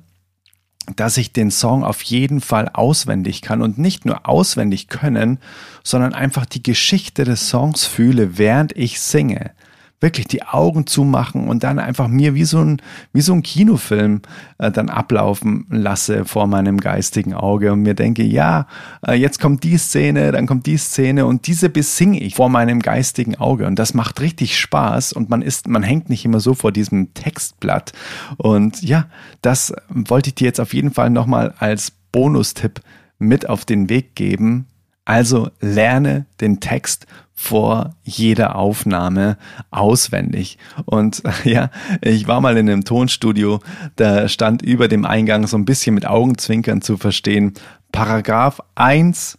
dass 0.95 1.17
ich 1.17 1.33
den 1.33 1.51
Song 1.51 1.83
auf 1.83 2.03
jeden 2.03 2.41
Fall 2.41 2.71
auswendig 2.73 3.43
kann 3.43 3.63
und 3.63 3.79
nicht 3.79 4.05
nur 4.05 4.29
auswendig 4.29 4.89
können, 4.89 5.39
sondern 5.83 6.15
einfach 6.15 6.47
die 6.47 6.63
Geschichte 6.63 7.25
des 7.25 7.49
Songs 7.49 7.85
fühle, 7.85 8.39
während 8.39 8.77
ich 8.77 9.01
singe 9.01 9.51
wirklich 10.01 10.29
die 10.29 10.43
Augen 10.43 10.87
zumachen 10.87 11.49
und 11.49 11.65
dann 11.65 11.79
einfach 11.79 12.09
mir 12.09 12.35
wie 12.35 12.45
so 12.45 12.61
ein, 12.61 12.83
wie 13.13 13.23
so 13.23 13.33
ein 13.33 13.43
Kinofilm 13.43 14.21
äh, 14.59 14.71
dann 14.71 14.91
ablaufen 14.91 15.67
lasse 15.71 16.25
vor 16.25 16.47
meinem 16.47 16.79
geistigen 16.79 17.33
Auge 17.33 17.73
und 17.73 17.83
mir 17.83 17.95
denke, 17.95 18.23
ja, 18.23 18.67
äh, 19.07 19.15
jetzt 19.15 19.41
kommt 19.41 19.65
die 19.65 19.79
Szene, 19.79 20.33
dann 20.33 20.47
kommt 20.47 20.67
die 20.67 20.77
Szene 20.77 21.25
und 21.25 21.47
diese 21.47 21.71
besinge 21.71 22.21
ich 22.21 22.35
vor 22.35 22.51
meinem 22.51 22.81
geistigen 22.81 23.37
Auge 23.37 23.67
und 23.67 23.79
das 23.79 23.95
macht 23.95 24.21
richtig 24.21 24.59
Spaß 24.59 25.15
und 25.15 25.31
man 25.31 25.41
ist, 25.41 25.67
man 25.67 25.83
hängt 25.83 26.11
nicht 26.11 26.25
immer 26.25 26.41
so 26.41 26.55
vor 26.55 26.73
diesem 26.73 27.15
Textblatt 27.15 27.93
und 28.37 28.83
ja, 28.83 29.07
das 29.41 29.73
wollte 29.89 30.29
ich 30.29 30.35
dir 30.35 30.45
jetzt 30.45 30.61
auf 30.61 30.75
jeden 30.75 30.93
Fall 30.93 31.09
nochmal 31.09 31.55
als 31.59 31.91
Bonustipp 32.13 32.81
mit 33.19 33.49
auf 33.49 33.65
den 33.65 33.89
Weg 33.89 34.15
geben. 34.15 34.67
Also 35.07 35.51
lerne 35.61 36.27
den 36.41 36.61
Text 36.61 37.07
vor 37.33 37.95
jeder 38.03 38.57
Aufnahme 38.57 39.39
auswendig. 39.71 40.59
Und 40.85 41.23
ja, 41.45 41.71
ich 42.03 42.27
war 42.27 42.41
mal 42.41 42.57
in 42.57 42.69
einem 42.69 42.85
Tonstudio, 42.85 43.61
da 43.95 44.29
stand 44.29 44.63
über 44.63 44.89
dem 44.89 45.05
Eingang 45.05 45.47
so 45.47 45.57
ein 45.57 45.65
bisschen 45.65 45.95
mit 45.95 46.07
Augenzwinkern 46.07 46.83
zu 46.83 46.97
verstehen, 46.97 47.55
Paragraph 47.93 48.61
1, 48.75 49.39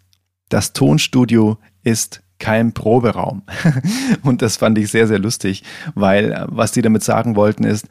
das 0.49 0.73
Tonstudio 0.73 1.57
ist 1.83 2.23
kein 2.39 2.73
Proberaum. 2.73 3.43
Und 4.23 4.41
das 4.41 4.57
fand 4.57 4.77
ich 4.77 4.89
sehr, 4.89 5.07
sehr 5.07 5.19
lustig, 5.19 5.63
weil 5.95 6.45
was 6.49 6.71
die 6.71 6.81
damit 6.81 7.03
sagen 7.03 7.35
wollten 7.35 7.63
ist, 7.63 7.87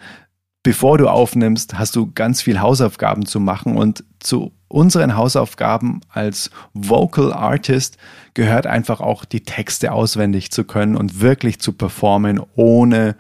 bevor 0.63 0.99
du 0.99 1.09
aufnimmst, 1.09 1.79
hast 1.79 1.95
du 1.95 2.11
ganz 2.13 2.43
viel 2.43 2.61
Hausaufgaben 2.61 3.27
zu 3.27 3.39
machen 3.39 3.77
und 3.77 4.05
zu 4.19 4.53
unseren 4.69 5.17
Hausaufgaben 5.17 6.01
als 6.09 6.51
Vocal 6.75 7.33
Artist 7.33 7.99
gehört 8.35 8.67
einfach 8.67 9.01
auch 9.01 9.25
die 9.25 9.43
Texte 9.43 9.93
auswendig 9.93 10.51
zu 10.51 10.65
können 10.65 10.97
und 10.97 11.21
wirklich 11.21 11.61
zu 11.61 11.73
performen, 11.73 12.41
ohne 12.55 13.17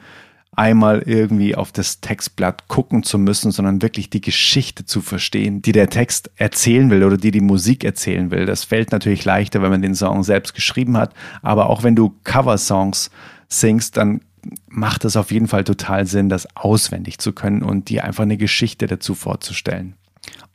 einmal 0.56 1.02
irgendwie 1.02 1.54
auf 1.54 1.70
das 1.70 2.00
Textblatt 2.00 2.66
gucken 2.66 3.02
zu 3.02 3.18
müssen, 3.18 3.52
sondern 3.52 3.82
wirklich 3.82 4.08
die 4.08 4.22
Geschichte 4.22 4.86
zu 4.86 5.02
verstehen, 5.02 5.60
die 5.60 5.72
der 5.72 5.90
Text 5.90 6.30
erzählen 6.36 6.90
will 6.90 7.04
oder 7.04 7.18
die 7.18 7.30
die 7.30 7.42
Musik 7.42 7.84
erzählen 7.84 8.30
will. 8.30 8.46
Das 8.46 8.64
fällt 8.64 8.90
natürlich 8.90 9.24
leichter, 9.26 9.60
wenn 9.60 9.70
man 9.70 9.82
den 9.82 9.94
Song 9.94 10.22
selbst 10.22 10.54
geschrieben 10.54 10.96
hat, 10.96 11.12
aber 11.42 11.68
auch 11.68 11.82
wenn 11.82 11.94
du 11.94 12.14
Cover-Songs 12.24 13.10
singst, 13.48 13.98
dann 13.98 14.22
macht 14.68 15.04
es 15.04 15.16
auf 15.16 15.30
jeden 15.30 15.48
Fall 15.48 15.64
total 15.64 16.06
Sinn, 16.06 16.28
das 16.28 16.48
auswendig 16.56 17.18
zu 17.18 17.32
können 17.32 17.62
und 17.62 17.88
dir 17.90 18.04
einfach 18.04 18.22
eine 18.22 18.36
Geschichte 18.38 18.86
dazu 18.86 19.14
vorzustellen. 19.14 19.94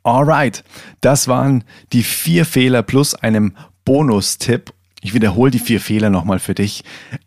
Alright, 0.04 0.64
das 1.00 1.28
waren 1.28 1.64
die 1.92 2.02
vier 2.02 2.44
Fehler 2.44 2.82
plus 2.82 3.14
einem 3.14 3.54
Bonustipp. 3.84 4.72
Ich 5.00 5.14
wiederhole 5.14 5.50
die 5.50 5.58
vier 5.58 5.80
Fehler 5.80 6.10
nochmal 6.10 6.38
für 6.38 6.54
dich. 6.54 6.84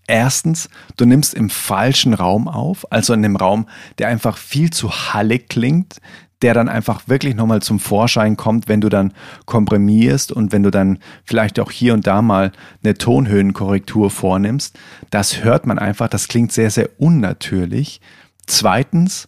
Erstens, 0.07 0.69
du 0.97 1.05
nimmst 1.05 1.33
im 1.33 1.49
falschen 1.49 2.13
Raum 2.13 2.47
auf, 2.47 2.89
also 2.91 3.13
in 3.13 3.23
einem 3.23 3.35
Raum, 3.35 3.67
der 3.97 4.07
einfach 4.07 4.38
viel 4.38 4.69
zu 4.69 4.91
hallig 5.13 5.49
klingt, 5.49 5.99
der 6.41 6.53
dann 6.53 6.69
einfach 6.69 7.07
wirklich 7.07 7.35
nochmal 7.35 7.61
zum 7.61 7.79
Vorschein 7.79 8.38
kommt, 8.38 8.67
wenn 8.67 8.81
du 8.81 8.89
dann 8.89 9.13
komprimierst 9.45 10.31
und 10.31 10.51
wenn 10.51 10.63
du 10.63 10.71
dann 10.71 10.99
vielleicht 11.23 11.59
auch 11.59 11.71
hier 11.71 11.93
und 11.93 12.07
da 12.07 12.21
mal 12.21 12.51
eine 12.83 12.93
Tonhöhenkorrektur 12.93 14.11
vornimmst. 14.11 14.77
Das 15.09 15.43
hört 15.43 15.65
man 15.65 15.79
einfach, 15.79 16.07
das 16.07 16.27
klingt 16.27 16.51
sehr, 16.51 16.71
sehr 16.71 16.89
unnatürlich. 16.97 18.01
Zweitens, 18.47 19.27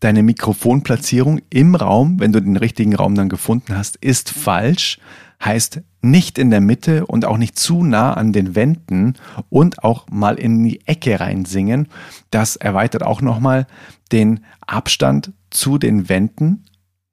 deine 0.00 0.22
Mikrofonplatzierung 0.22 1.40
im 1.50 1.74
Raum, 1.74 2.20
wenn 2.20 2.32
du 2.32 2.40
den 2.40 2.56
richtigen 2.56 2.94
Raum 2.94 3.14
dann 3.14 3.28
gefunden 3.28 3.76
hast, 3.76 3.96
ist 3.96 4.30
falsch. 4.30 4.98
Heißt 5.44 5.82
nicht 6.00 6.38
in 6.38 6.50
der 6.50 6.60
Mitte 6.60 7.06
und 7.06 7.24
auch 7.24 7.38
nicht 7.38 7.58
zu 7.58 7.84
nah 7.84 8.14
an 8.14 8.32
den 8.32 8.56
Wänden 8.56 9.14
und 9.50 9.84
auch 9.84 10.06
mal 10.10 10.36
in 10.36 10.64
die 10.64 10.84
Ecke 10.86 11.20
reinsingen. 11.20 11.88
Das 12.30 12.56
erweitert 12.56 13.04
auch 13.04 13.20
nochmal 13.20 13.66
den 14.10 14.40
Abstand 14.66 15.32
zu 15.50 15.78
den 15.78 16.08
Wänden. 16.08 16.64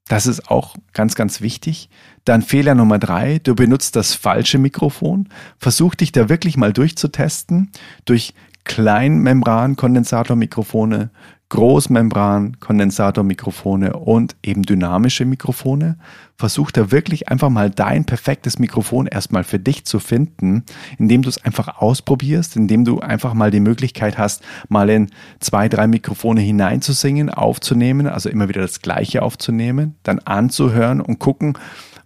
Das 0.08 0.28
ist 0.28 0.52
auch 0.52 0.76
ganz, 0.94 1.16
ganz 1.16 1.42
wichtig. 1.42 1.90
Dann 2.26 2.44
Fehler 2.44 2.76
Nummer 2.76 3.00
drei, 3.00 3.40
du 3.40 3.56
benutzt 3.56 3.96
das 3.96 4.14
falsche 4.14 4.60
Mikrofon. 4.60 5.30
Versuch 5.58 5.96
dich 5.96 6.12
da 6.12 6.30
wirklich 6.30 6.58
mal 6.58 6.74
durchzutesten 6.74 7.72
durch 8.06 8.36
Kleinmembran-Kondensatormikrofone, 8.66 11.10
Großmembran-Kondensatormikrofone 11.50 13.94
und 13.94 14.36
eben 14.42 14.64
dynamische 14.64 15.26
Mikrofone. 15.26 15.98
Versuch 16.38 16.72
da 16.72 16.92
wirklich 16.92 17.30
einfach 17.30 17.50
mal 17.50 17.70
dein 17.70 18.06
perfektes 18.06 18.60
Mikrofon 18.60 19.08
erstmal 19.08 19.44
für 19.44 19.60
dich 19.60 19.86
zu 19.86 20.00
finden, 20.00 20.64
indem 20.98 21.22
du 21.22 21.30
es 21.30 21.44
einfach 21.44 21.78
ausprobierst, 21.78 22.56
indem 22.56 22.84
du 22.84 23.00
einfach 23.00 23.34
mal 23.34 23.52
die 23.52 23.60
Möglichkeit 23.60 24.18
hast, 24.18 24.44
mal 24.68 24.90
in 24.90 25.12
zwei, 25.40 25.70
drei 25.70 25.88
Mikrofone 25.88 26.42
hineinzusingen, 26.42 27.30
aufzunehmen, 27.30 28.08
also 28.08 28.30
immer 28.30 28.50
wieder 28.50 28.62
das 28.62 28.82
Gleiche 28.82 29.22
aufzunehmen, 29.22 29.96
dann 30.04 30.20
anzuhören 30.20 31.00
und 31.00 31.20
gucken, 31.20 31.58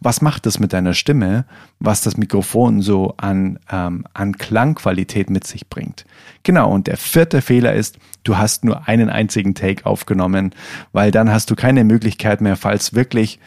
was 0.01 0.21
macht 0.21 0.45
das 0.45 0.59
mit 0.59 0.73
deiner 0.73 0.93
Stimme, 0.93 1.45
was 1.79 2.01
das 2.01 2.17
Mikrofon 2.17 2.81
so 2.81 3.13
an, 3.17 3.59
ähm, 3.71 4.05
an 4.13 4.37
Klangqualität 4.37 5.29
mit 5.29 5.45
sich 5.45 5.67
bringt. 5.67 6.05
Genau, 6.43 6.71
und 6.71 6.87
der 6.87 6.97
vierte 6.97 7.41
Fehler 7.41 7.73
ist, 7.73 7.97
du 8.23 8.37
hast 8.37 8.63
nur 8.63 8.87
einen 8.87 9.09
einzigen 9.09 9.55
Take 9.55 9.85
aufgenommen, 9.85 10.51
weil 10.93 11.11
dann 11.11 11.31
hast 11.31 11.51
du 11.51 11.55
keine 11.55 11.83
Möglichkeit 11.83 12.41
mehr, 12.41 12.55
falls 12.55 12.93
wirklich 12.93 13.39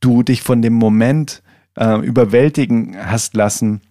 du 0.00 0.22
dich 0.22 0.42
von 0.42 0.62
dem 0.62 0.74
Moment 0.74 1.42
äh, 1.76 1.98
überwältigen 2.04 2.96
hast 2.98 3.34
lassen, 3.34 3.82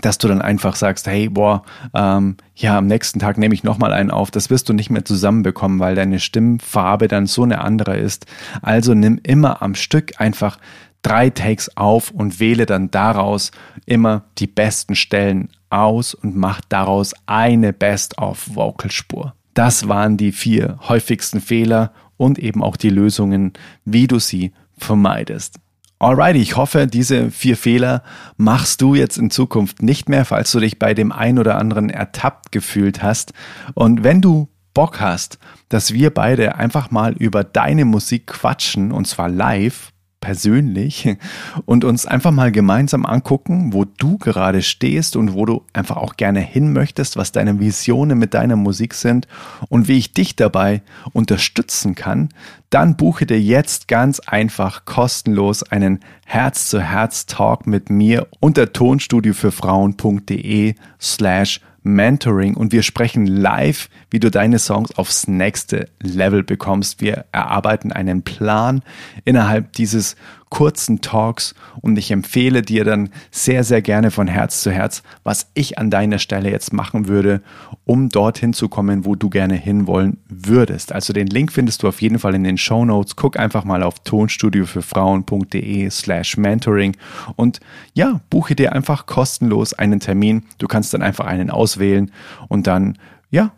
dass 0.00 0.18
du 0.18 0.28
dann 0.28 0.40
einfach 0.40 0.76
sagst, 0.76 1.06
hey, 1.06 1.28
boah, 1.28 1.62
ähm, 1.94 2.36
ja, 2.54 2.78
am 2.78 2.86
nächsten 2.86 3.18
Tag 3.18 3.38
nehme 3.38 3.54
ich 3.54 3.64
nochmal 3.64 3.92
einen 3.92 4.10
auf. 4.10 4.30
Das 4.30 4.50
wirst 4.50 4.68
du 4.68 4.72
nicht 4.72 4.90
mehr 4.90 5.04
zusammenbekommen, 5.04 5.78
weil 5.78 5.94
deine 5.94 6.20
Stimmfarbe 6.20 7.08
dann 7.08 7.26
so 7.26 7.42
eine 7.42 7.60
andere 7.60 7.96
ist. 7.96 8.26
Also 8.62 8.94
nimm 8.94 9.20
immer 9.22 9.62
am 9.62 9.74
Stück 9.74 10.20
einfach 10.20 10.58
drei 11.02 11.30
Takes 11.30 11.76
auf 11.76 12.10
und 12.10 12.40
wähle 12.40 12.66
dann 12.66 12.90
daraus 12.90 13.50
immer 13.86 14.24
die 14.38 14.46
besten 14.46 14.94
Stellen 14.94 15.48
aus 15.70 16.14
und 16.14 16.36
mach 16.36 16.60
daraus 16.68 17.14
eine 17.26 17.72
Best-of-Vocal-Spur. 17.72 19.34
Das 19.54 19.88
waren 19.88 20.16
die 20.16 20.32
vier 20.32 20.78
häufigsten 20.88 21.40
Fehler 21.40 21.92
und 22.16 22.38
eben 22.38 22.62
auch 22.62 22.76
die 22.76 22.90
Lösungen, 22.90 23.52
wie 23.84 24.06
du 24.06 24.18
sie 24.18 24.52
vermeidest. 24.76 25.56
Alrighty, 25.98 26.38
ich 26.38 26.56
hoffe, 26.56 26.86
diese 26.86 27.30
vier 27.30 27.58
Fehler 27.58 28.02
machst 28.38 28.80
du 28.80 28.94
jetzt 28.94 29.18
in 29.18 29.30
Zukunft 29.30 29.82
nicht 29.82 30.08
mehr, 30.08 30.24
falls 30.24 30.50
du 30.50 30.60
dich 30.60 30.78
bei 30.78 30.94
dem 30.94 31.12
ein 31.12 31.38
oder 31.38 31.58
anderen 31.58 31.90
ertappt 31.90 32.52
gefühlt 32.52 33.02
hast. 33.02 33.34
Und 33.74 34.02
wenn 34.02 34.22
du 34.22 34.48
Bock 34.72 35.00
hast, 35.00 35.38
dass 35.68 35.92
wir 35.92 36.08
beide 36.08 36.54
einfach 36.54 36.90
mal 36.90 37.12
über 37.12 37.44
deine 37.44 37.84
Musik 37.84 38.28
quatschen, 38.28 38.92
und 38.92 39.06
zwar 39.06 39.28
live, 39.28 39.92
persönlich 40.20 41.16
und 41.64 41.84
uns 41.84 42.06
einfach 42.06 42.30
mal 42.30 42.52
gemeinsam 42.52 43.06
angucken, 43.06 43.72
wo 43.72 43.84
du 43.84 44.18
gerade 44.18 44.62
stehst 44.62 45.16
und 45.16 45.34
wo 45.34 45.46
du 45.46 45.62
einfach 45.72 45.96
auch 45.96 46.16
gerne 46.16 46.40
hin 46.40 46.72
möchtest, 46.72 47.16
was 47.16 47.32
deine 47.32 47.58
Visionen 47.60 48.18
mit 48.18 48.34
deiner 48.34 48.56
Musik 48.56 48.94
sind 48.94 49.26
und 49.68 49.88
wie 49.88 49.98
ich 49.98 50.12
dich 50.12 50.36
dabei 50.36 50.82
unterstützen 51.12 51.94
kann, 51.94 52.28
dann 52.70 52.96
buche 52.96 53.26
dir 53.26 53.40
jetzt 53.40 53.88
ganz 53.88 54.20
einfach 54.20 54.84
kostenlos 54.84 55.62
einen 55.62 56.00
Herz-zu-Herz-Talk 56.26 57.66
mit 57.66 57.90
mir 57.90 58.28
unter 58.38 58.72
tonstudio 58.72 59.34
für 59.34 59.50
Frauen.de 59.50 60.74
slash 61.00 61.60
Mentoring 61.82 62.54
und 62.54 62.72
wir 62.72 62.82
sprechen 62.82 63.26
live, 63.26 63.88
wie 64.10 64.20
du 64.20 64.30
deine 64.30 64.58
Songs 64.58 64.96
aufs 64.98 65.26
nächste 65.26 65.88
Level 66.00 66.42
bekommst. 66.42 67.00
Wir 67.00 67.24
erarbeiten 67.32 67.92
einen 67.92 68.22
Plan 68.22 68.82
innerhalb 69.24 69.72
dieses 69.72 70.16
kurzen 70.50 71.00
Talks 71.00 71.54
und 71.80 71.96
ich 71.96 72.10
empfehle 72.10 72.62
dir 72.62 72.84
dann 72.84 73.10
sehr, 73.30 73.64
sehr 73.64 73.80
gerne 73.80 74.10
von 74.10 74.26
Herz 74.26 74.62
zu 74.62 74.70
Herz, 74.70 75.02
was 75.22 75.50
ich 75.54 75.78
an 75.78 75.90
deiner 75.90 76.18
Stelle 76.18 76.50
jetzt 76.50 76.72
machen 76.72 77.08
würde, 77.08 77.40
um 77.84 78.08
dorthin 78.08 78.52
zu 78.52 78.68
kommen, 78.68 79.04
wo 79.04 79.14
du 79.14 79.30
gerne 79.30 79.54
hinwollen 79.54 80.18
würdest. 80.28 80.92
Also 80.92 81.12
den 81.12 81.28
Link 81.28 81.52
findest 81.52 81.82
du 81.82 81.88
auf 81.88 82.02
jeden 82.02 82.18
Fall 82.18 82.34
in 82.34 82.44
den 82.44 82.58
Show 82.58 82.84
Notes. 82.84 83.16
Guck 83.16 83.38
einfach 83.38 83.64
mal 83.64 83.82
auf 83.82 84.00
tonstudiofürfrauen.de 84.00 85.88
slash 85.88 86.36
mentoring 86.36 86.96
und 87.36 87.60
ja, 87.94 88.20
buche 88.28 88.56
dir 88.56 88.72
einfach 88.72 89.06
kostenlos 89.06 89.72
einen 89.72 90.00
Termin. 90.00 90.42
Du 90.58 90.66
kannst 90.66 90.92
dann 90.92 91.02
einfach 91.02 91.26
einen 91.26 91.50
auswählen 91.50 92.10
und 92.48 92.66
dann, 92.66 92.98
ja, 93.30 93.52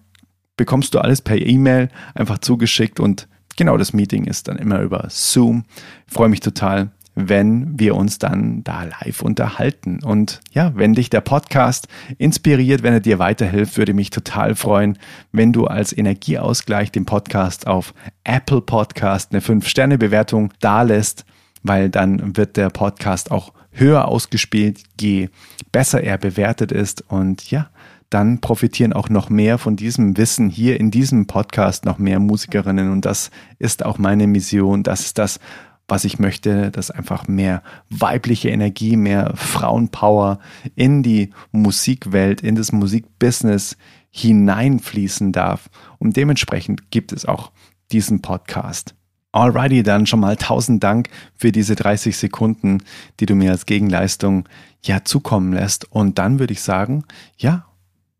bekommst 0.58 0.94
du 0.94 0.98
alles 0.98 1.22
per 1.22 1.40
E-Mail 1.40 1.88
einfach 2.14 2.38
zugeschickt 2.38 3.00
und 3.00 3.28
genau, 3.56 3.76
das 3.76 3.92
Meeting 3.92 4.24
ist 4.24 4.48
dann 4.48 4.56
immer 4.56 4.80
über 4.80 5.06
Zoom. 5.10 5.64
Ich 6.06 6.14
freue 6.14 6.28
mich 6.28 6.40
total, 6.40 6.90
wenn 7.14 7.78
wir 7.78 7.94
uns 7.94 8.18
dann 8.18 8.64
da 8.64 8.84
live 8.84 9.22
unterhalten. 9.22 10.02
Und 10.02 10.40
ja, 10.52 10.72
wenn 10.74 10.94
dich 10.94 11.10
der 11.10 11.20
Podcast 11.20 11.88
inspiriert, 12.18 12.82
wenn 12.82 12.94
er 12.94 13.00
dir 13.00 13.18
weiterhilft, 13.18 13.76
würde 13.76 13.94
mich 13.94 14.10
total 14.10 14.54
freuen, 14.54 14.98
wenn 15.30 15.52
du 15.52 15.66
als 15.66 15.96
Energieausgleich 15.96 16.90
den 16.90 17.04
Podcast 17.04 17.66
auf 17.66 17.92
Apple 18.24 18.62
Podcast 18.62 19.32
eine 19.32 19.40
5-Sterne-Bewertung 19.42 20.52
dalässt, 20.60 21.24
weil 21.62 21.90
dann 21.90 22.36
wird 22.36 22.56
der 22.56 22.70
Podcast 22.70 23.30
auch 23.30 23.52
höher 23.72 24.08
ausgespielt, 24.08 24.82
je 25.00 25.28
besser 25.70 26.02
er 26.02 26.18
bewertet 26.18 26.72
ist. 26.72 27.02
Und 27.10 27.50
ja, 27.50 27.70
dann 28.12 28.40
profitieren 28.40 28.92
auch 28.92 29.08
noch 29.08 29.30
mehr 29.30 29.58
von 29.58 29.76
diesem 29.76 30.16
Wissen 30.16 30.50
hier 30.50 30.78
in 30.78 30.90
diesem 30.90 31.26
Podcast 31.26 31.84
noch 31.84 31.98
mehr 31.98 32.20
Musikerinnen 32.20 32.90
und 32.90 33.04
das 33.04 33.30
ist 33.58 33.84
auch 33.84 33.98
meine 33.98 34.26
Mission, 34.26 34.82
das 34.82 35.00
ist 35.00 35.18
das, 35.18 35.40
was 35.88 36.04
ich 36.04 36.18
möchte, 36.18 36.70
dass 36.70 36.90
einfach 36.90 37.26
mehr 37.26 37.62
weibliche 37.90 38.50
Energie, 38.50 38.96
mehr 38.96 39.32
Frauenpower 39.34 40.38
in 40.74 41.02
die 41.02 41.30
Musikwelt, 41.50 42.40
in 42.40 42.54
das 42.54 42.72
Musikbusiness 42.72 43.76
hineinfließen 44.10 45.32
darf 45.32 45.70
und 45.98 46.16
dementsprechend 46.16 46.90
gibt 46.90 47.12
es 47.12 47.24
auch 47.24 47.50
diesen 47.92 48.20
Podcast. 48.20 48.94
Alrighty, 49.34 49.82
dann 49.82 50.04
schon 50.04 50.20
mal 50.20 50.36
tausend 50.36 50.84
Dank 50.84 51.08
für 51.34 51.52
diese 51.52 51.74
30 51.74 52.14
Sekunden, 52.14 52.82
die 53.18 53.24
du 53.24 53.34
mir 53.34 53.50
als 53.50 53.64
Gegenleistung 53.64 54.46
ja 54.84 55.04
zukommen 55.04 55.54
lässt. 55.54 55.90
Und 55.90 56.18
dann 56.18 56.38
würde 56.38 56.52
ich 56.52 56.60
sagen, 56.60 57.04
ja, 57.38 57.64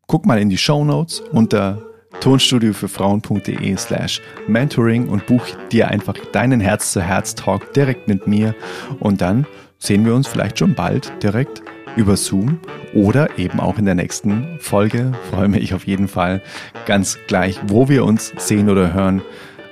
Guck 0.06 0.26
mal 0.26 0.38
in 0.38 0.50
die 0.50 0.58
Show 0.58 0.84
Notes 0.84 1.20
unter 1.32 1.82
tonstudio 2.20 2.72
für 2.72 2.88
Frauen.de 2.88 3.76
slash 3.76 4.20
mentoring 4.46 5.08
und 5.08 5.26
buch 5.26 5.44
dir 5.70 5.88
einfach 5.88 6.14
deinen 6.32 6.60
Herz-zu-Herz-Talk 6.60 7.72
direkt 7.72 8.08
mit 8.08 8.26
mir 8.26 8.54
und 9.00 9.20
dann 9.20 9.46
sehen 9.78 10.04
wir 10.04 10.14
uns 10.14 10.28
vielleicht 10.28 10.58
schon 10.58 10.74
bald 10.74 11.12
direkt 11.22 11.62
über 11.96 12.16
Zoom 12.16 12.58
oder 12.94 13.38
eben 13.38 13.60
auch 13.60 13.78
in 13.78 13.84
der 13.84 13.94
nächsten 13.94 14.58
Folge. 14.60 15.12
Freue 15.30 15.48
mich 15.48 15.74
auf 15.74 15.86
jeden 15.86 16.08
Fall 16.08 16.42
ganz 16.86 17.18
gleich, 17.26 17.58
wo 17.66 17.88
wir 17.88 18.04
uns 18.04 18.32
sehen 18.36 18.68
oder 18.68 18.92
hören. 18.92 19.22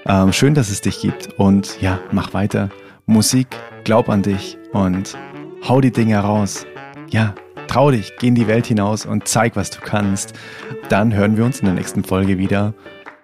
Ähm, 0.07 0.33
schön, 0.33 0.55
dass 0.55 0.71
es 0.71 0.81
dich 0.81 1.01
gibt 1.01 1.29
und 1.39 1.81
ja, 1.81 2.01
mach 2.11 2.35
weiter. 2.35 2.71
Musik, 3.07 3.49
glaub 3.85 4.09
an 4.09 4.23
dich 4.23 4.59
und 4.73 5.17
hau 5.69 5.81
die 5.81 5.93
Dinge 5.93 6.19
raus. 6.19 6.67
Ja, 7.11 7.35
Trau 7.71 7.93
dich, 7.93 8.17
geh 8.19 8.27
in 8.27 8.35
die 8.35 8.49
Welt 8.49 8.67
hinaus 8.67 9.07
und 9.07 9.29
zeig, 9.29 9.55
was 9.55 9.71
du 9.71 9.79
kannst. 9.81 10.35
Dann 10.89 11.15
hören 11.15 11.37
wir 11.37 11.45
uns 11.45 11.61
in 11.61 11.67
der 11.67 11.75
nächsten 11.75 12.03
Folge 12.03 12.37
wieder. 12.37 12.75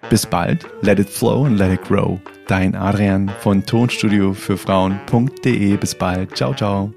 Bis 0.09 0.25
bald, 0.25 0.65
let 0.81 0.99
it 0.99 1.09
flow 1.09 1.43
and 1.43 1.59
let 1.59 1.73
it 1.73 1.83
grow. 1.83 2.17
Dein 2.47 2.73
Adrian 2.73 3.29
von 3.41 3.65
Tonstudio 3.65 4.31
für 4.31 4.55
Frauen.de. 4.55 5.75
Bis 5.75 5.95
bald, 5.95 6.37
ciao, 6.37 6.53
ciao. 6.53 6.96